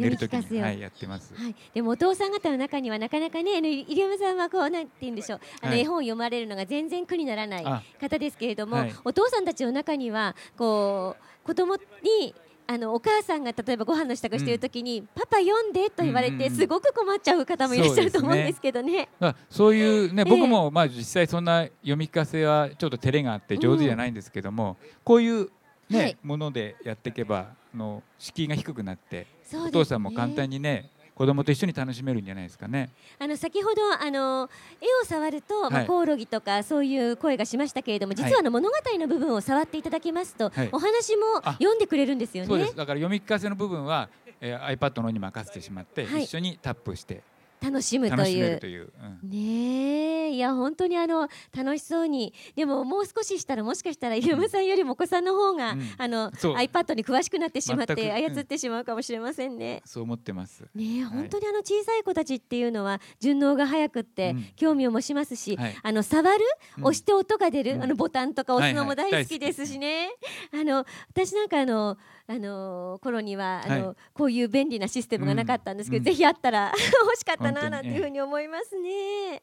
[0.00, 1.34] 寝るとき読み聞かせをにはいやってます。
[1.34, 5.40] はい、でもお父さん方の中にはなかなかねあの入山さんはこうなんて言うんでしょう。
[5.62, 5.80] あのはい。
[5.80, 8.94] 絵本を読まれるのが全然苦にならないあ方ですけれども、はい。
[9.04, 12.34] お父さんたちの中にはこう子供に
[12.66, 16.48] あのお母さんが例えばご飯の支度している時に、パパ読んでと言われうんうんうん。
[16.50, 19.08] てすごく困っちゃう方もいらっしゃると思うんですけどね。
[19.50, 20.30] そういうねええ。
[20.30, 25.50] 僕もまあ実際そんな読み聞かせはちょっと照れがあって上手じゃないんですけども、こういう
[25.88, 26.16] ね、はい。
[26.22, 29.26] ものでやっていけばあの敷居が低くなって、
[29.56, 30.90] ねお父さんも簡単にね
[31.20, 32.88] 子供と一緒に楽しめるんじゃないですかね。
[33.18, 34.48] あの先ほどあの
[34.80, 35.86] 絵を触ると、まあ、はい。
[35.86, 40.68] コオロギとかそういう声がしましたけれども実はあの物語の部分を触っていただきますと、はい。
[40.72, 42.48] お話もあ読んでくれるんですよね。
[42.48, 42.74] そうです。
[42.74, 44.08] だから読み聞かせの部分は、
[44.40, 46.24] えー、iPad の方に任せてしまって、はい。
[46.24, 47.22] 一緒にタップして
[47.62, 48.60] 楽しむという。
[48.82, 48.92] う、
[49.22, 49.30] うん。
[49.30, 50.30] ねえ。
[50.30, 52.32] いや本当にあの楽しそうに。
[52.56, 55.90] でももう少ししたらもしかしたら入山さんよりもお子さんの方が、うん。
[55.98, 59.82] あの iPad に詳しくなってしまって操ってしまうかもしれませんね。
[59.84, 60.62] そう思ってます。
[60.74, 64.44] ねえ本当にあの小さい子たちっていうのは順応が早くってうん。
[64.56, 65.76] 興味を持ちますし、はい。
[65.82, 66.44] あの触る、
[66.78, 66.84] うん。
[66.84, 67.82] 押して音が出る、うん。
[67.82, 70.10] あのボタンとか押すのもはいはい大好きですしね。
[70.52, 71.96] あの私なんかあの
[72.30, 76.72] あの頃にはあの、はいこういう便利なシステムがなかったんですけど、うんぜひあったら
[77.04, 79.42] 欲しかったななんていうふうに思いますね。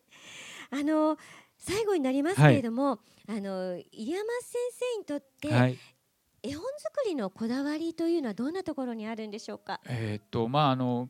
[0.69, 1.17] あの
[1.57, 4.55] 最後になりますけれども、あの入山先
[4.93, 5.77] 生にとって、はい。
[6.43, 9.81] 絵本作りのこだわりというのはどんなところにあるんでしょうか？
[9.89, 11.09] えーっとまああの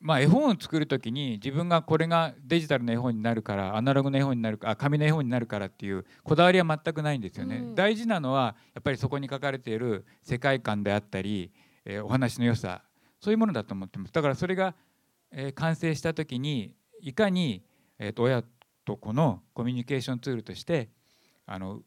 [0.00, 7.56] まあ絵本を作るときに自分がこれがデジタルの絵本になるからアナログの絵本になるかあ紙の絵本になるからっていうこだわりは全くないんですよね。
[7.56, 11.52] うん大事なのはやっぱりそこに書かれている世界観であったり、
[11.84, 12.82] えーお話の良さ
[13.20, 14.12] そういうものだと思ってます。
[14.12, 14.74] だからそれが、
[15.32, 17.62] えー完成したときにいかに、
[17.98, 18.42] えーと親
[18.86, 20.88] と子のコミュニケーションツールとして
[21.46, 21.82] あの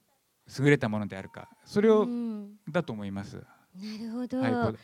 [0.59, 3.37] 優れたものであるかそれをうんだと思います。
[3.37, 3.43] な
[4.05, 4.39] るほど。
[4.39, 4.77] はいこ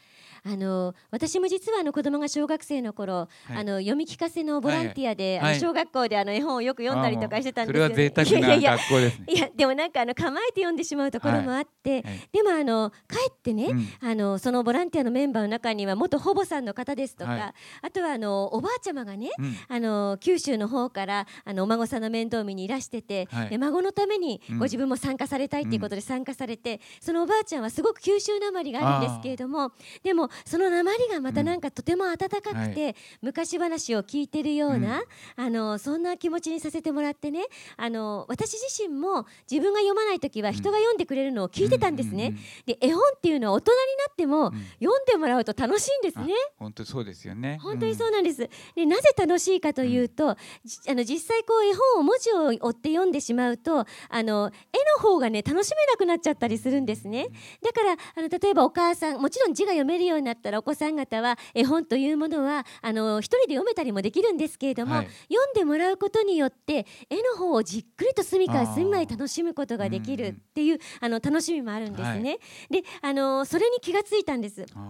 [0.44, 3.58] あの私も実はあの子供が小学生の頃、はい。
[3.58, 5.60] あの読み聞かせのボランティアで、あのはい。
[5.60, 8.40] 小学校であの絵本をよく読んだりとかしてたんですよ、ね。
[8.40, 9.26] いやいや学校ですね。
[9.28, 12.04] いやでもなんかあの構えて読んでしまうところもあって、はい。
[12.32, 13.88] でもあのかえってね、うん。
[14.10, 17.42] あのそのボランティアのメンバーの中には元保母さんの方ですとか、はい。
[17.82, 19.56] あとはあのおばあちゃまがね、うん。
[19.68, 23.50] あの九州の方からあのお孫さんの面倒見にいらしてて、はい。
[23.50, 24.60] で孫のためにうん。
[24.60, 29.72] ご自分も参加されたいっていうことで参加されて、そのおばあちゃんはすごく九州なまりがあるんですけれども
[30.04, 35.02] でももその鉛がまたなんかとても温かくて、は昔話を聞いてるような、
[35.36, 37.46] あのそんな気持ちにさせてもらってね
[37.78, 42.36] あの私自身も自分が読まない時は人が読んでくれるのを聞いてたんですね。
[42.66, 46.34] で絵本っていうのは大人になってもうん読んでもらうと楽しいんですね。
[46.58, 47.60] あ本当そうですよね。
[47.62, 48.50] 本当にそうなんです。
[48.76, 57.28] でなぜ楽しいかというと、じあの実際こう絵本を文字を追って読んでしまうとあの絵の方がね楽しめなくなっちゃったりするんですね。
[57.64, 65.08] だからあの例えばお母さんもちろん字が読めるようになったらお子さん方は絵本というものはあの一人で読めたりもできるんですけれども、はい。
[65.32, 72.30] 読んでもらうことによって絵の方をじっくりと隅から隅まで楽しむことができるっていうあの楽しみもあるんですね。
[72.30, 72.40] はい
[72.70, 74.66] であのそれに気がついたんです。
[74.76, 74.90] あ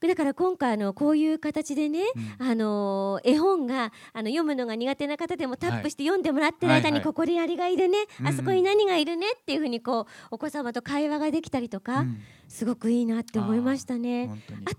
[0.00, 2.00] でだから今回あのこういう形でね、
[2.40, 2.46] うん。
[2.48, 14.28] あの絵本があの読むのが苦手な方でもタップして読んでもらってる間に、ここにあれがいるね、うんあそこに何がいるねっていうふうにこうお子様と会話ができたりとか、うんすごくいいなって思いましたね。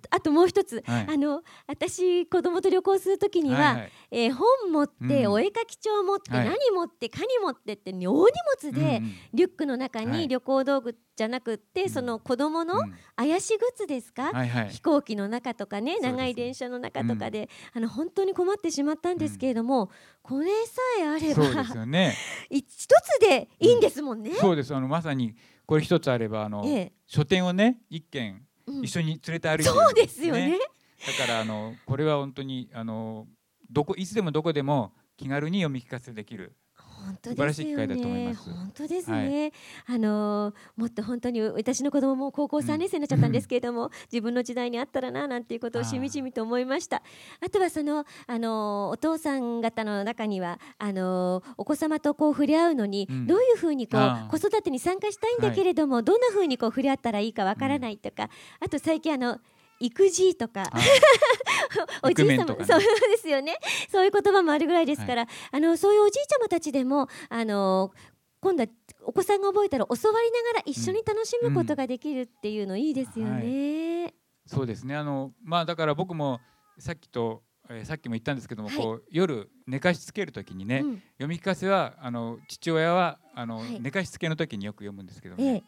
[0.10, 1.08] あともう一つ、はい。
[1.08, 3.92] あの私子供と旅行する時には、はいはい。
[4.12, 5.32] えー本持って、うん。
[5.32, 6.46] お絵描き帳持って、はい。
[6.50, 8.30] 何持ってカニ持ってって大荷物
[8.78, 9.14] で、うんうん。
[9.34, 10.08] リュックの中はい。
[10.08, 11.90] に旅行道具じゃなくって、うん。
[11.90, 12.94] その子供のうん。
[13.16, 14.70] 怪しグッズですか、はいはい。
[14.70, 19.90] 飛行機の中とかね長い電車の中とかで、あの本当に困ってしまったんですけれども、
[20.22, 22.18] これさえあればそうですよね。
[22.52, 24.32] 一つでいいんですもんね。
[24.34, 24.76] そうです。
[24.76, 25.36] あのまさに
[25.72, 30.60] これ一つあればあの、ええ書店をね一軒うん一緒に連れて歩いてるんそうですよね。
[31.08, 33.26] だからあのこれは本当にあの
[33.70, 36.58] どこいつでもどこでも気軽に読み聞かせできる。
[37.06, 38.34] 本当ですよね。
[38.36, 39.52] 本当ですね。
[39.88, 47.02] あのーもっと本当に私の子供も高校3年生になっちゃったんですけれども、自分の時代にあったらななんていうことをしみじみと思いました。
[47.44, 53.28] あとはそのあのーお父さん方の中にはあのーお子様とこう触れ合うのに、うん。
[53.28, 58.30] どういうふうにこう子育てに参加したいんだけれども、どんなふうにこう触れ合ったらいいかわからないとか、
[58.60, 59.40] あと最近あの
[59.86, 60.64] 育児とか。
[60.72, 60.80] あ
[62.04, 62.66] おじい様、ね。
[62.66, 63.58] そうですよね。
[63.92, 67.92] そういう言葉もあるぐらいですから、あのそういうおじいちゃまたちでもあの
[68.40, 68.70] 今度は
[69.04, 74.14] お子さんが覚えたら教わりながら一緒に楽しむことができるっていうのいいですよね。
[74.46, 74.96] そうですね。
[74.96, 76.40] あのまあだから僕も
[76.78, 78.78] さっきと、えーさっきも言ったんですけども、はい。
[78.78, 81.04] こう夜寝かしつけるときにね、うん。
[81.14, 83.80] 読み聞かせはあの父親はあの、はい。
[83.80, 85.64] 寝かしつけの時によく読むんですけどもね、ええ。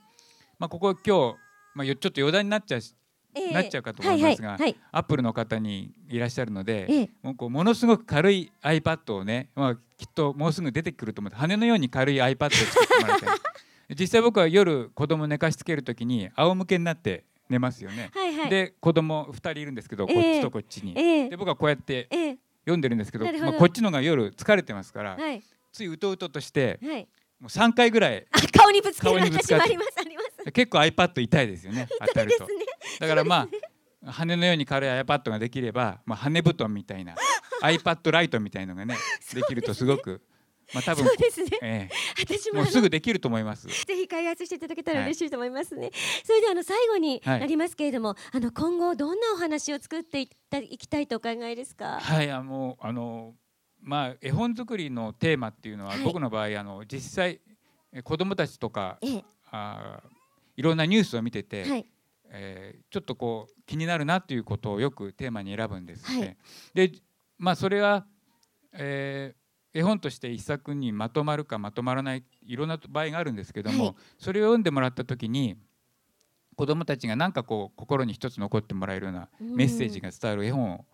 [0.60, 1.38] まあここ今日
[1.76, 2.80] まあよちょっと余談になっちゃ
[3.52, 4.58] なっちゃうかと思いますが
[4.92, 7.10] アップルの方にいらっしゃるので、ええ。
[7.22, 13.38] もうこうものすごく軽い iPad をね、まあ、きっともうすぐ出てくると思って羽のように軽い iPad を作ってもらいたい。
[14.00, 18.50] 実際僕は夜子供寝かしつけるときに仰向けになって寝ますよね、はいはい。
[18.50, 20.16] で子供2人いるんですけど、ええ。
[20.16, 21.30] こっちとこっちに、ええ。
[21.30, 22.38] で僕はこうやってええ。
[22.66, 25.44] 読んでるんですけどまあ、こっちのが夜疲れてますから、はい。
[25.74, 27.08] ついうとうととしてはい
[27.44, 30.00] もう3回ぐらいあ顔にぶつける私もあります。
[30.00, 30.52] あります。
[30.54, 31.90] 結構 iPad 痛いですよね。
[32.00, 32.46] 当たると。
[32.48, 32.54] ね。
[33.02, 33.50] だからま
[34.06, 37.16] あ羽のように軽い iPad ができれば、まあ、羽布団みたいな
[37.62, 38.96] iPad ライトみたいのがね
[39.34, 40.22] できるとすごく、
[40.74, 41.50] まあ多分そうですね。
[41.62, 43.68] え私ももうすぐできると思います。
[43.68, 45.92] ぜひ開発していただけたら嬉しいと思いますね。
[46.24, 47.40] それではあの最後にはい。
[47.42, 50.28] なりますけれども、あの今後どんなお話を作ってい
[50.78, 52.00] きたいとお考えですか？
[52.02, 53.34] はい、あのあの
[53.84, 56.04] まあ絵本作りのテーマっていうのは、はい。
[56.04, 57.42] 僕の場合あの実際
[57.92, 59.26] え子供たちとかええ。
[59.52, 60.02] あ
[60.56, 61.86] いろんなニュースを見てて、はい。
[62.30, 66.20] えーちょっとこう気になるなっていうことをよくテーマに選ぶんですね。
[66.20, 66.38] はい。
[66.90, 66.92] で
[67.38, 68.06] まあそれは、
[68.74, 69.44] えー
[69.76, 73.96] 絵本として一作にまとまるかまとまらないいろんな場合があるんですけども、はい。
[74.20, 75.58] それを読んでもらった時に
[76.56, 80.86] 子どもたちが何かこう心に一つ残ってもらえるようなメッセージが伝わる絵本を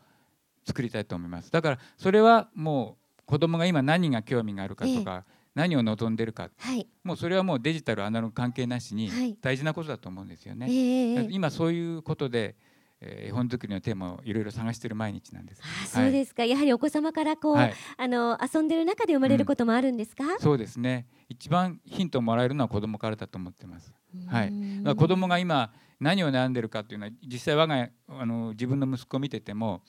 [0.69, 1.51] 作りたいと思います。
[1.51, 10.67] だからそれはもう子どもが今何が興味があるかとか、何を望んでるかはいもうそれはもうデジタルアナログ関係なしにはい大事なことだと思うんですよね。
[10.69, 12.55] ええええ今そういうことで、
[13.01, 15.61] えー絵本作りのテーマをいろいろ探している毎日なんです。
[15.63, 20.23] あそうですか、やはりお子様からこう、はい、あの遊んでる中で生まれることもあるんですか？
[20.39, 21.07] そうですね。
[21.29, 23.93] 一番ヒントをもらえるのは子供からだと思ってます。
[24.27, 29.81] はいうーんだから子供が今何を悩んでるかっていうのは実際我が家あの自分の息子を見てても、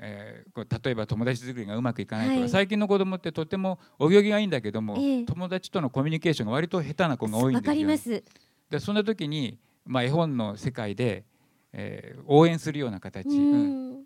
[0.00, 2.48] えー例えば友達作りがうまくいかないとか、はい。
[2.48, 5.24] 最近の子供ってとてもお行儀がいいんだけども、ええ。
[5.24, 7.74] 友達とのコミュニケーションが割と下手な子が多いんわですよ、ね。
[7.74, 8.24] かります。
[8.70, 11.24] でそんな時に、まあ、絵本の世界で、
[11.72, 14.00] えー応援するような形、ううん。
[14.00, 14.04] ん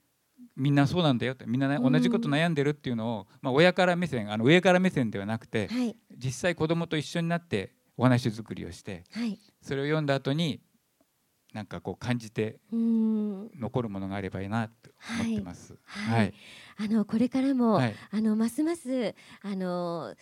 [0.56, 1.92] みんなそうなんだよってみんな、ねうん。
[1.92, 5.96] 同じこと悩んでるっていうのを、まあ、親から目線あの上から目線ではなくてはい。
[6.16, 9.38] 実際子供と一緒になってお話作りをしてはい。
[9.62, 10.60] それを読んだ後に
[11.52, 14.87] なんかこう感じて残るものがあればいいなと
[15.20, 15.76] 思ってます。
[15.84, 16.18] はい。
[16.18, 16.34] はい。
[16.80, 17.94] あのこれからも、はい。
[18.10, 20.14] あのますますあの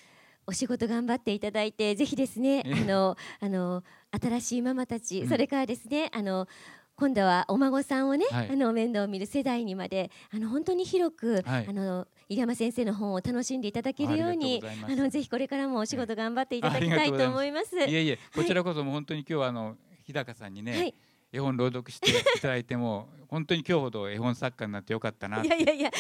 [0.46, 2.72] お仕事頑張っていただいてぜひですねええ。
[2.72, 3.84] あのあの
[4.22, 5.28] 新しいママたち、うん。
[5.28, 6.46] それからですねあの
[6.96, 8.50] 今度はお孫さんをね、はい。
[8.50, 11.66] あの面倒を見る世代にまであの本当に広く、はい。
[11.68, 17.76] あの入山先生の本を楽しんでいただけるようにあのぜひこれからもお仕事頑張っていただきたいと思います。
[17.76, 20.94] いえいえこちらこそもう本当に今日はあの日高さんにね、はい
[21.32, 25.90] 絵本朗読していただいても本当に今日ほど絵本作家になってよかったないやいやいや。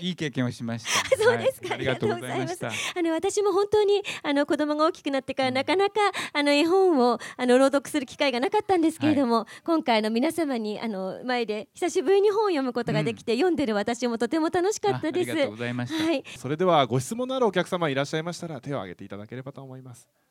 [0.00, 1.16] いい経験をしました。
[1.16, 1.68] そうですか。
[1.68, 1.76] はい。
[1.76, 2.68] ありがとうございました。
[2.68, 5.94] あの私も本当にあの子供が大きくなってからなかなか
[6.32, 15.30] あの絵本をあの朗読する機会がなかったんですけれども、今回の皆様にあの前で久しぶりに本を読むことができて、読んでる私もとても楽しかったです。
[15.30, 20.08] あありがとうございました、はい、それではご質問のあるお客様いらっしゃいましたら手を挙げていただければと思います。
[20.08, 20.27] 今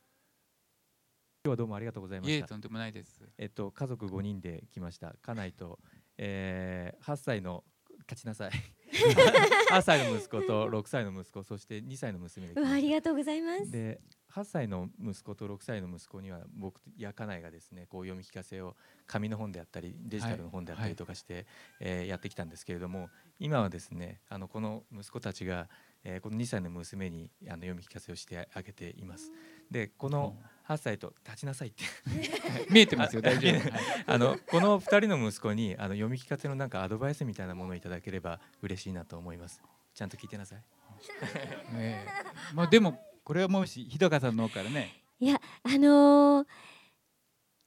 [1.47, 2.33] 日はどうもありがとうございました。
[2.35, 5.15] いえとんでもないですえっと家族5人で来ました。
[5.21, 5.79] 家内と、
[6.17, 7.63] えー、8歳の
[8.07, 8.51] 勝ちなさい。
[9.71, 13.71] 8歳の息子と6歳の息子、そして2歳の娘が来うわましありがとうございますた。。
[13.71, 18.75] で、8歳の息子と6歳の息子には僕や家内がですね、こう読み聞かせを
[19.05, 21.45] 紙の本であったりデジタルの本であったりとかして、
[21.79, 25.69] えーやってきたんですけれども、今はですね、あのこの息子たちが、
[26.03, 29.31] えーこの2歳の娘にあの読み聞かせをしてあげています。
[29.69, 30.37] で、この
[30.67, 31.83] 8歳と立ちなさいって。
[32.69, 33.71] 見えてますよ大丈夫、はい
[34.05, 39.61] あのこの二人の息子にあの読み聞かせのなんかアドバイスみたいなものをいただければ嬉しいなと思います。
[39.93, 40.63] ちゃんと聞いてなさい。
[41.75, 46.47] ええまあでもこれはもし日高さんの方からねいやあのー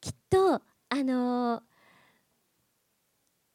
[0.01, 0.61] きっとあ
[0.95, 1.63] のー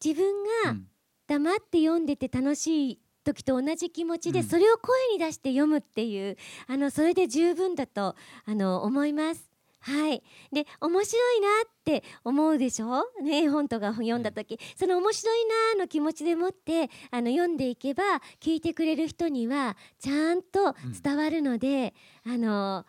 [0.03, 0.87] 自分がうん
[1.27, 4.45] 黙って読んでて楽しい時と同じ気持ちで、うん。
[4.45, 8.15] それを声に出して読むっていうあのそれで十分だと
[8.45, 9.49] あの思います。
[9.81, 15.45] はい、で面白いなって思うでしょ、ね、絵本とか読んだ時、その面白い
[15.75, 18.03] なの気持ちでもってあの読んでいけば
[18.39, 21.93] 聞いてくれる人にはちゃんと伝わるので、
[22.25, 22.83] あの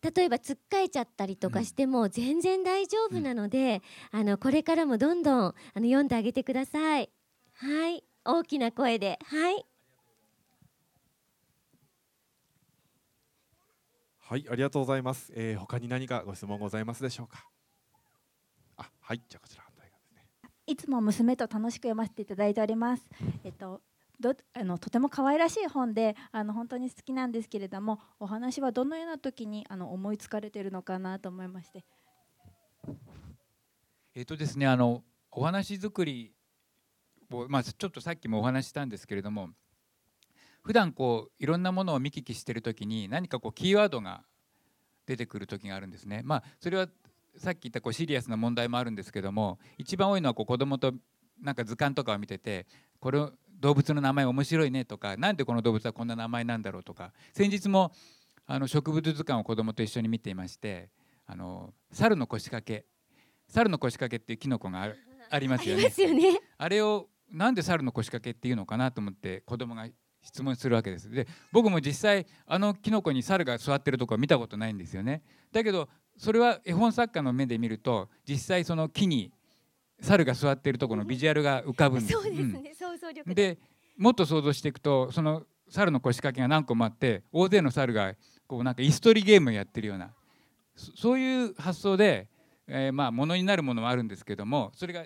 [0.00, 7.10] 例えばつっかえちゃったりとかしても全然大丈夫なので、あのこれからもどんどんあの読んであげてください。
[7.58, 9.64] はい、大きな声で、はい。
[14.18, 17.48] はいありがとうございます、えー、他に何かご質問ございますでしょうか？
[18.76, 20.26] あはいじゃあこちら反対側ですね。
[20.66, 23.06] いつも娘と楽しく読ませていただいております。
[23.44, 23.80] えっと
[24.18, 31.84] どあのとても可愛らしい本であの本当に好きなんですけれどもお話はどのような時にあの思いつかれているのかなと思いまして。
[34.14, 36.35] えっ、とですねあのお話作りを
[37.48, 39.50] まあちょっとさっきもお話ししたんですけれども
[40.62, 44.22] 普段こういろんなものを見聞きしてる時に何かこうキーワードが
[45.06, 46.22] 出てくる時があるんですね。
[46.24, 46.88] まあそれは
[47.36, 50.92] さっき言ったこうシリアスな問題もあるんですけども一番多いのはこう子供と
[51.40, 52.66] なんか図鑑とかを見てて
[52.98, 53.20] これ
[53.60, 57.92] 動物の名前面白いねとかなんでこの動物はこんな名前なんだろうとか先日も
[58.46, 60.88] あの植物図鑑を子供と一緒に見ていまして
[61.26, 62.86] あの猿の腰掛け
[63.48, 64.92] 猿の腰掛けっていうキノコが
[65.30, 66.40] ありまありすよねますよね。
[66.56, 69.86] あれをなんで猿の腰掛けっていうのかなと思って子供が
[70.22, 71.10] 質問するわけです。
[71.10, 75.22] で僕も実際あのキノコに猿が座ってるとこは見たことないんですよね。
[75.52, 79.32] だけどそれは絵本作家の目で見ると実際その木に
[80.00, 82.12] 猿が座ってるところのビジュアルが浮かぶんです。
[82.12, 82.52] そうですうん。
[82.62, 83.34] ね、想像力で。
[83.34, 83.58] で
[83.96, 88.14] もっと想像していくとその猿の腰掛けが何個もあって大勢の猿が
[88.46, 90.10] こうなんか椅子取りゲームをやってるような
[90.76, 92.28] そそういう発想で、
[92.68, 95.04] えーまあものになるものはあるんですけどもそれが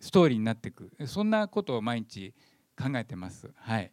[0.00, 2.34] ストーリーになっていくそんなことを毎日
[2.76, 3.50] 考えてます。
[3.56, 3.92] はい、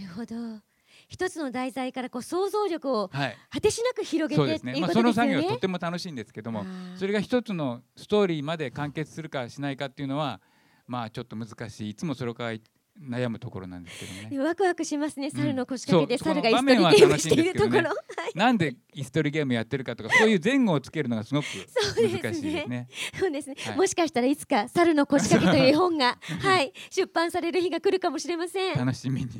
[0.00, 0.62] なるほど。
[1.08, 4.90] 一つの題材からこう想像力をはい果てしなく広げそうですね、まあ。
[4.90, 6.64] その作業はとても楽しいんですけども
[6.96, 10.40] それが一つのストーリーまで完結するかしないかっていうのは
[10.86, 12.58] まあちょっと難しいいつもそれから
[13.00, 14.38] 悩むところなんですけどね。
[14.38, 15.30] ワクワクしますね。
[15.30, 16.34] 猿の腰掛けでそう。
[16.34, 17.88] 猿が椅子取りゲームしているところ。
[17.88, 17.94] はい
[18.34, 22.20] なんで椅子取りゲームやってるかとかそういう前後をつけるのがすごくそうですね。
[22.22, 22.88] 難しいですね。
[23.18, 23.76] そうですね、はい。
[23.76, 28.76] もしかしたらいつか猿の腰掛けという絵本がはい出版される日が来るかもしれません。
[28.76, 29.30] 楽しみに。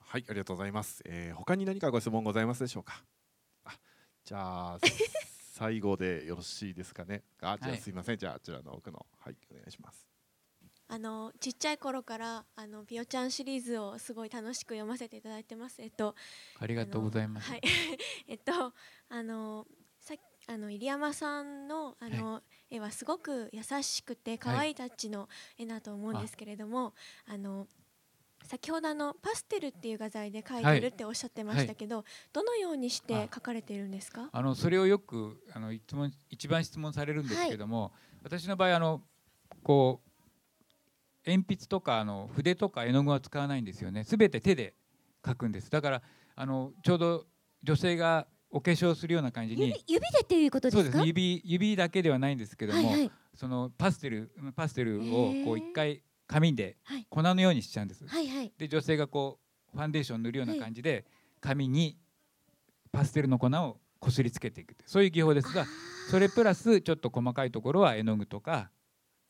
[0.00, 3.04] はいありがとうございます、えー、他に何かご質問ございますでしょうか？
[3.64, 3.78] あ
[4.24, 4.78] じゃあ
[5.52, 7.24] 最後でよろしいですかね？
[7.42, 7.80] あじゃあはい。
[7.80, 9.04] すいません、じゃああちらの奥の。
[9.18, 10.07] はいお願いします
[10.90, 15.82] あのちっちゃい頃からあのピオちゃんシリーズをすごい楽しく読ませていただいてます。
[15.82, 16.14] えっと
[16.58, 17.50] ありがとうございます。
[17.50, 17.62] はい。
[18.26, 18.72] えっと
[19.10, 19.66] あの
[20.00, 20.14] さ
[20.46, 25.28] あの入山さんのあの、絵はすごく優しくて可愛いタッチの
[25.58, 26.94] 絵だと思うんですけれども、
[27.26, 27.68] あの
[28.44, 34.30] 先ほどあのパステルっていう画材で描いてるっておっしゃってましたけど、どのようにして描かれているんですか？
[34.32, 35.70] あのそれをよくあの
[36.30, 39.02] 一番質問されるんですけども、私の場合あの
[39.62, 40.07] こう
[41.28, 44.04] 鉛筆とかあの筆とか絵の具は使わないんですよね。
[44.04, 44.74] すべて手で
[45.22, 45.70] 描くんです。
[45.70, 46.02] だから
[46.34, 47.26] あのちょうど
[47.62, 50.82] 女性がお化粧するような感じに指指でっていうことですか？
[50.82, 50.98] そうです。
[50.98, 53.12] ね指指だけではないんですけども、はいはい。
[53.34, 57.06] そのパステルパステルをこう一回紙ではい。
[57.08, 58.06] 粉のようにしちゃうんです。
[58.06, 58.52] はいはい。
[58.56, 59.38] で女性がこ
[59.74, 61.04] うファンデーション塗るような感じで
[61.40, 61.98] 紙に
[62.90, 65.66] パステルの粉をこすりつけていくそういう技法ですが
[66.10, 68.70] それプラスちょっと細かいところは絵の具とか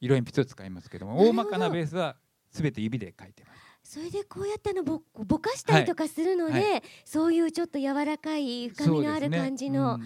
[0.01, 2.17] 色鉛筆を使いますけども大まかなベースは
[2.51, 3.69] 全て指で描いてます。
[3.83, 9.99] それでこうやってあのぼぼかしたりとかするので、はいそういうちょっと柔らかい深みのある感じの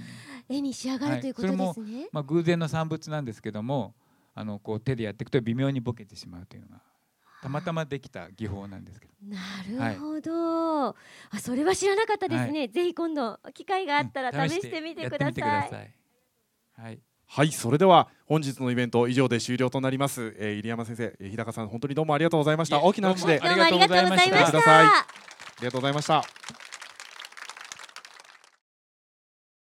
[0.49, 2.09] 絵に仕上がる、はいということですね。
[2.13, 3.95] まあ、偶然の産物なんですけども
[4.35, 6.83] あのこう手でやっていくと微妙にボケてしまうというのが
[7.43, 9.13] たまたまできた技法なんですけど。
[9.27, 10.97] なるほど、あ
[11.41, 15.27] それは知らなかったですね、ぜひ今度機会があったらうん試してみてください。
[15.27, 15.95] やってみてください。
[16.75, 17.01] はい
[17.35, 22.83] はいそれでは本日のイベント以上で終了となります、えー、入山先生えー日高さん本当にどうもありがとうございました。
[22.83, 24.37] 大きな拍手でどうもどうもありがとうございました。
[24.37, 24.85] ありがとうござい。
[24.85, 25.07] ましたあ
[25.61, 26.62] りがとうございました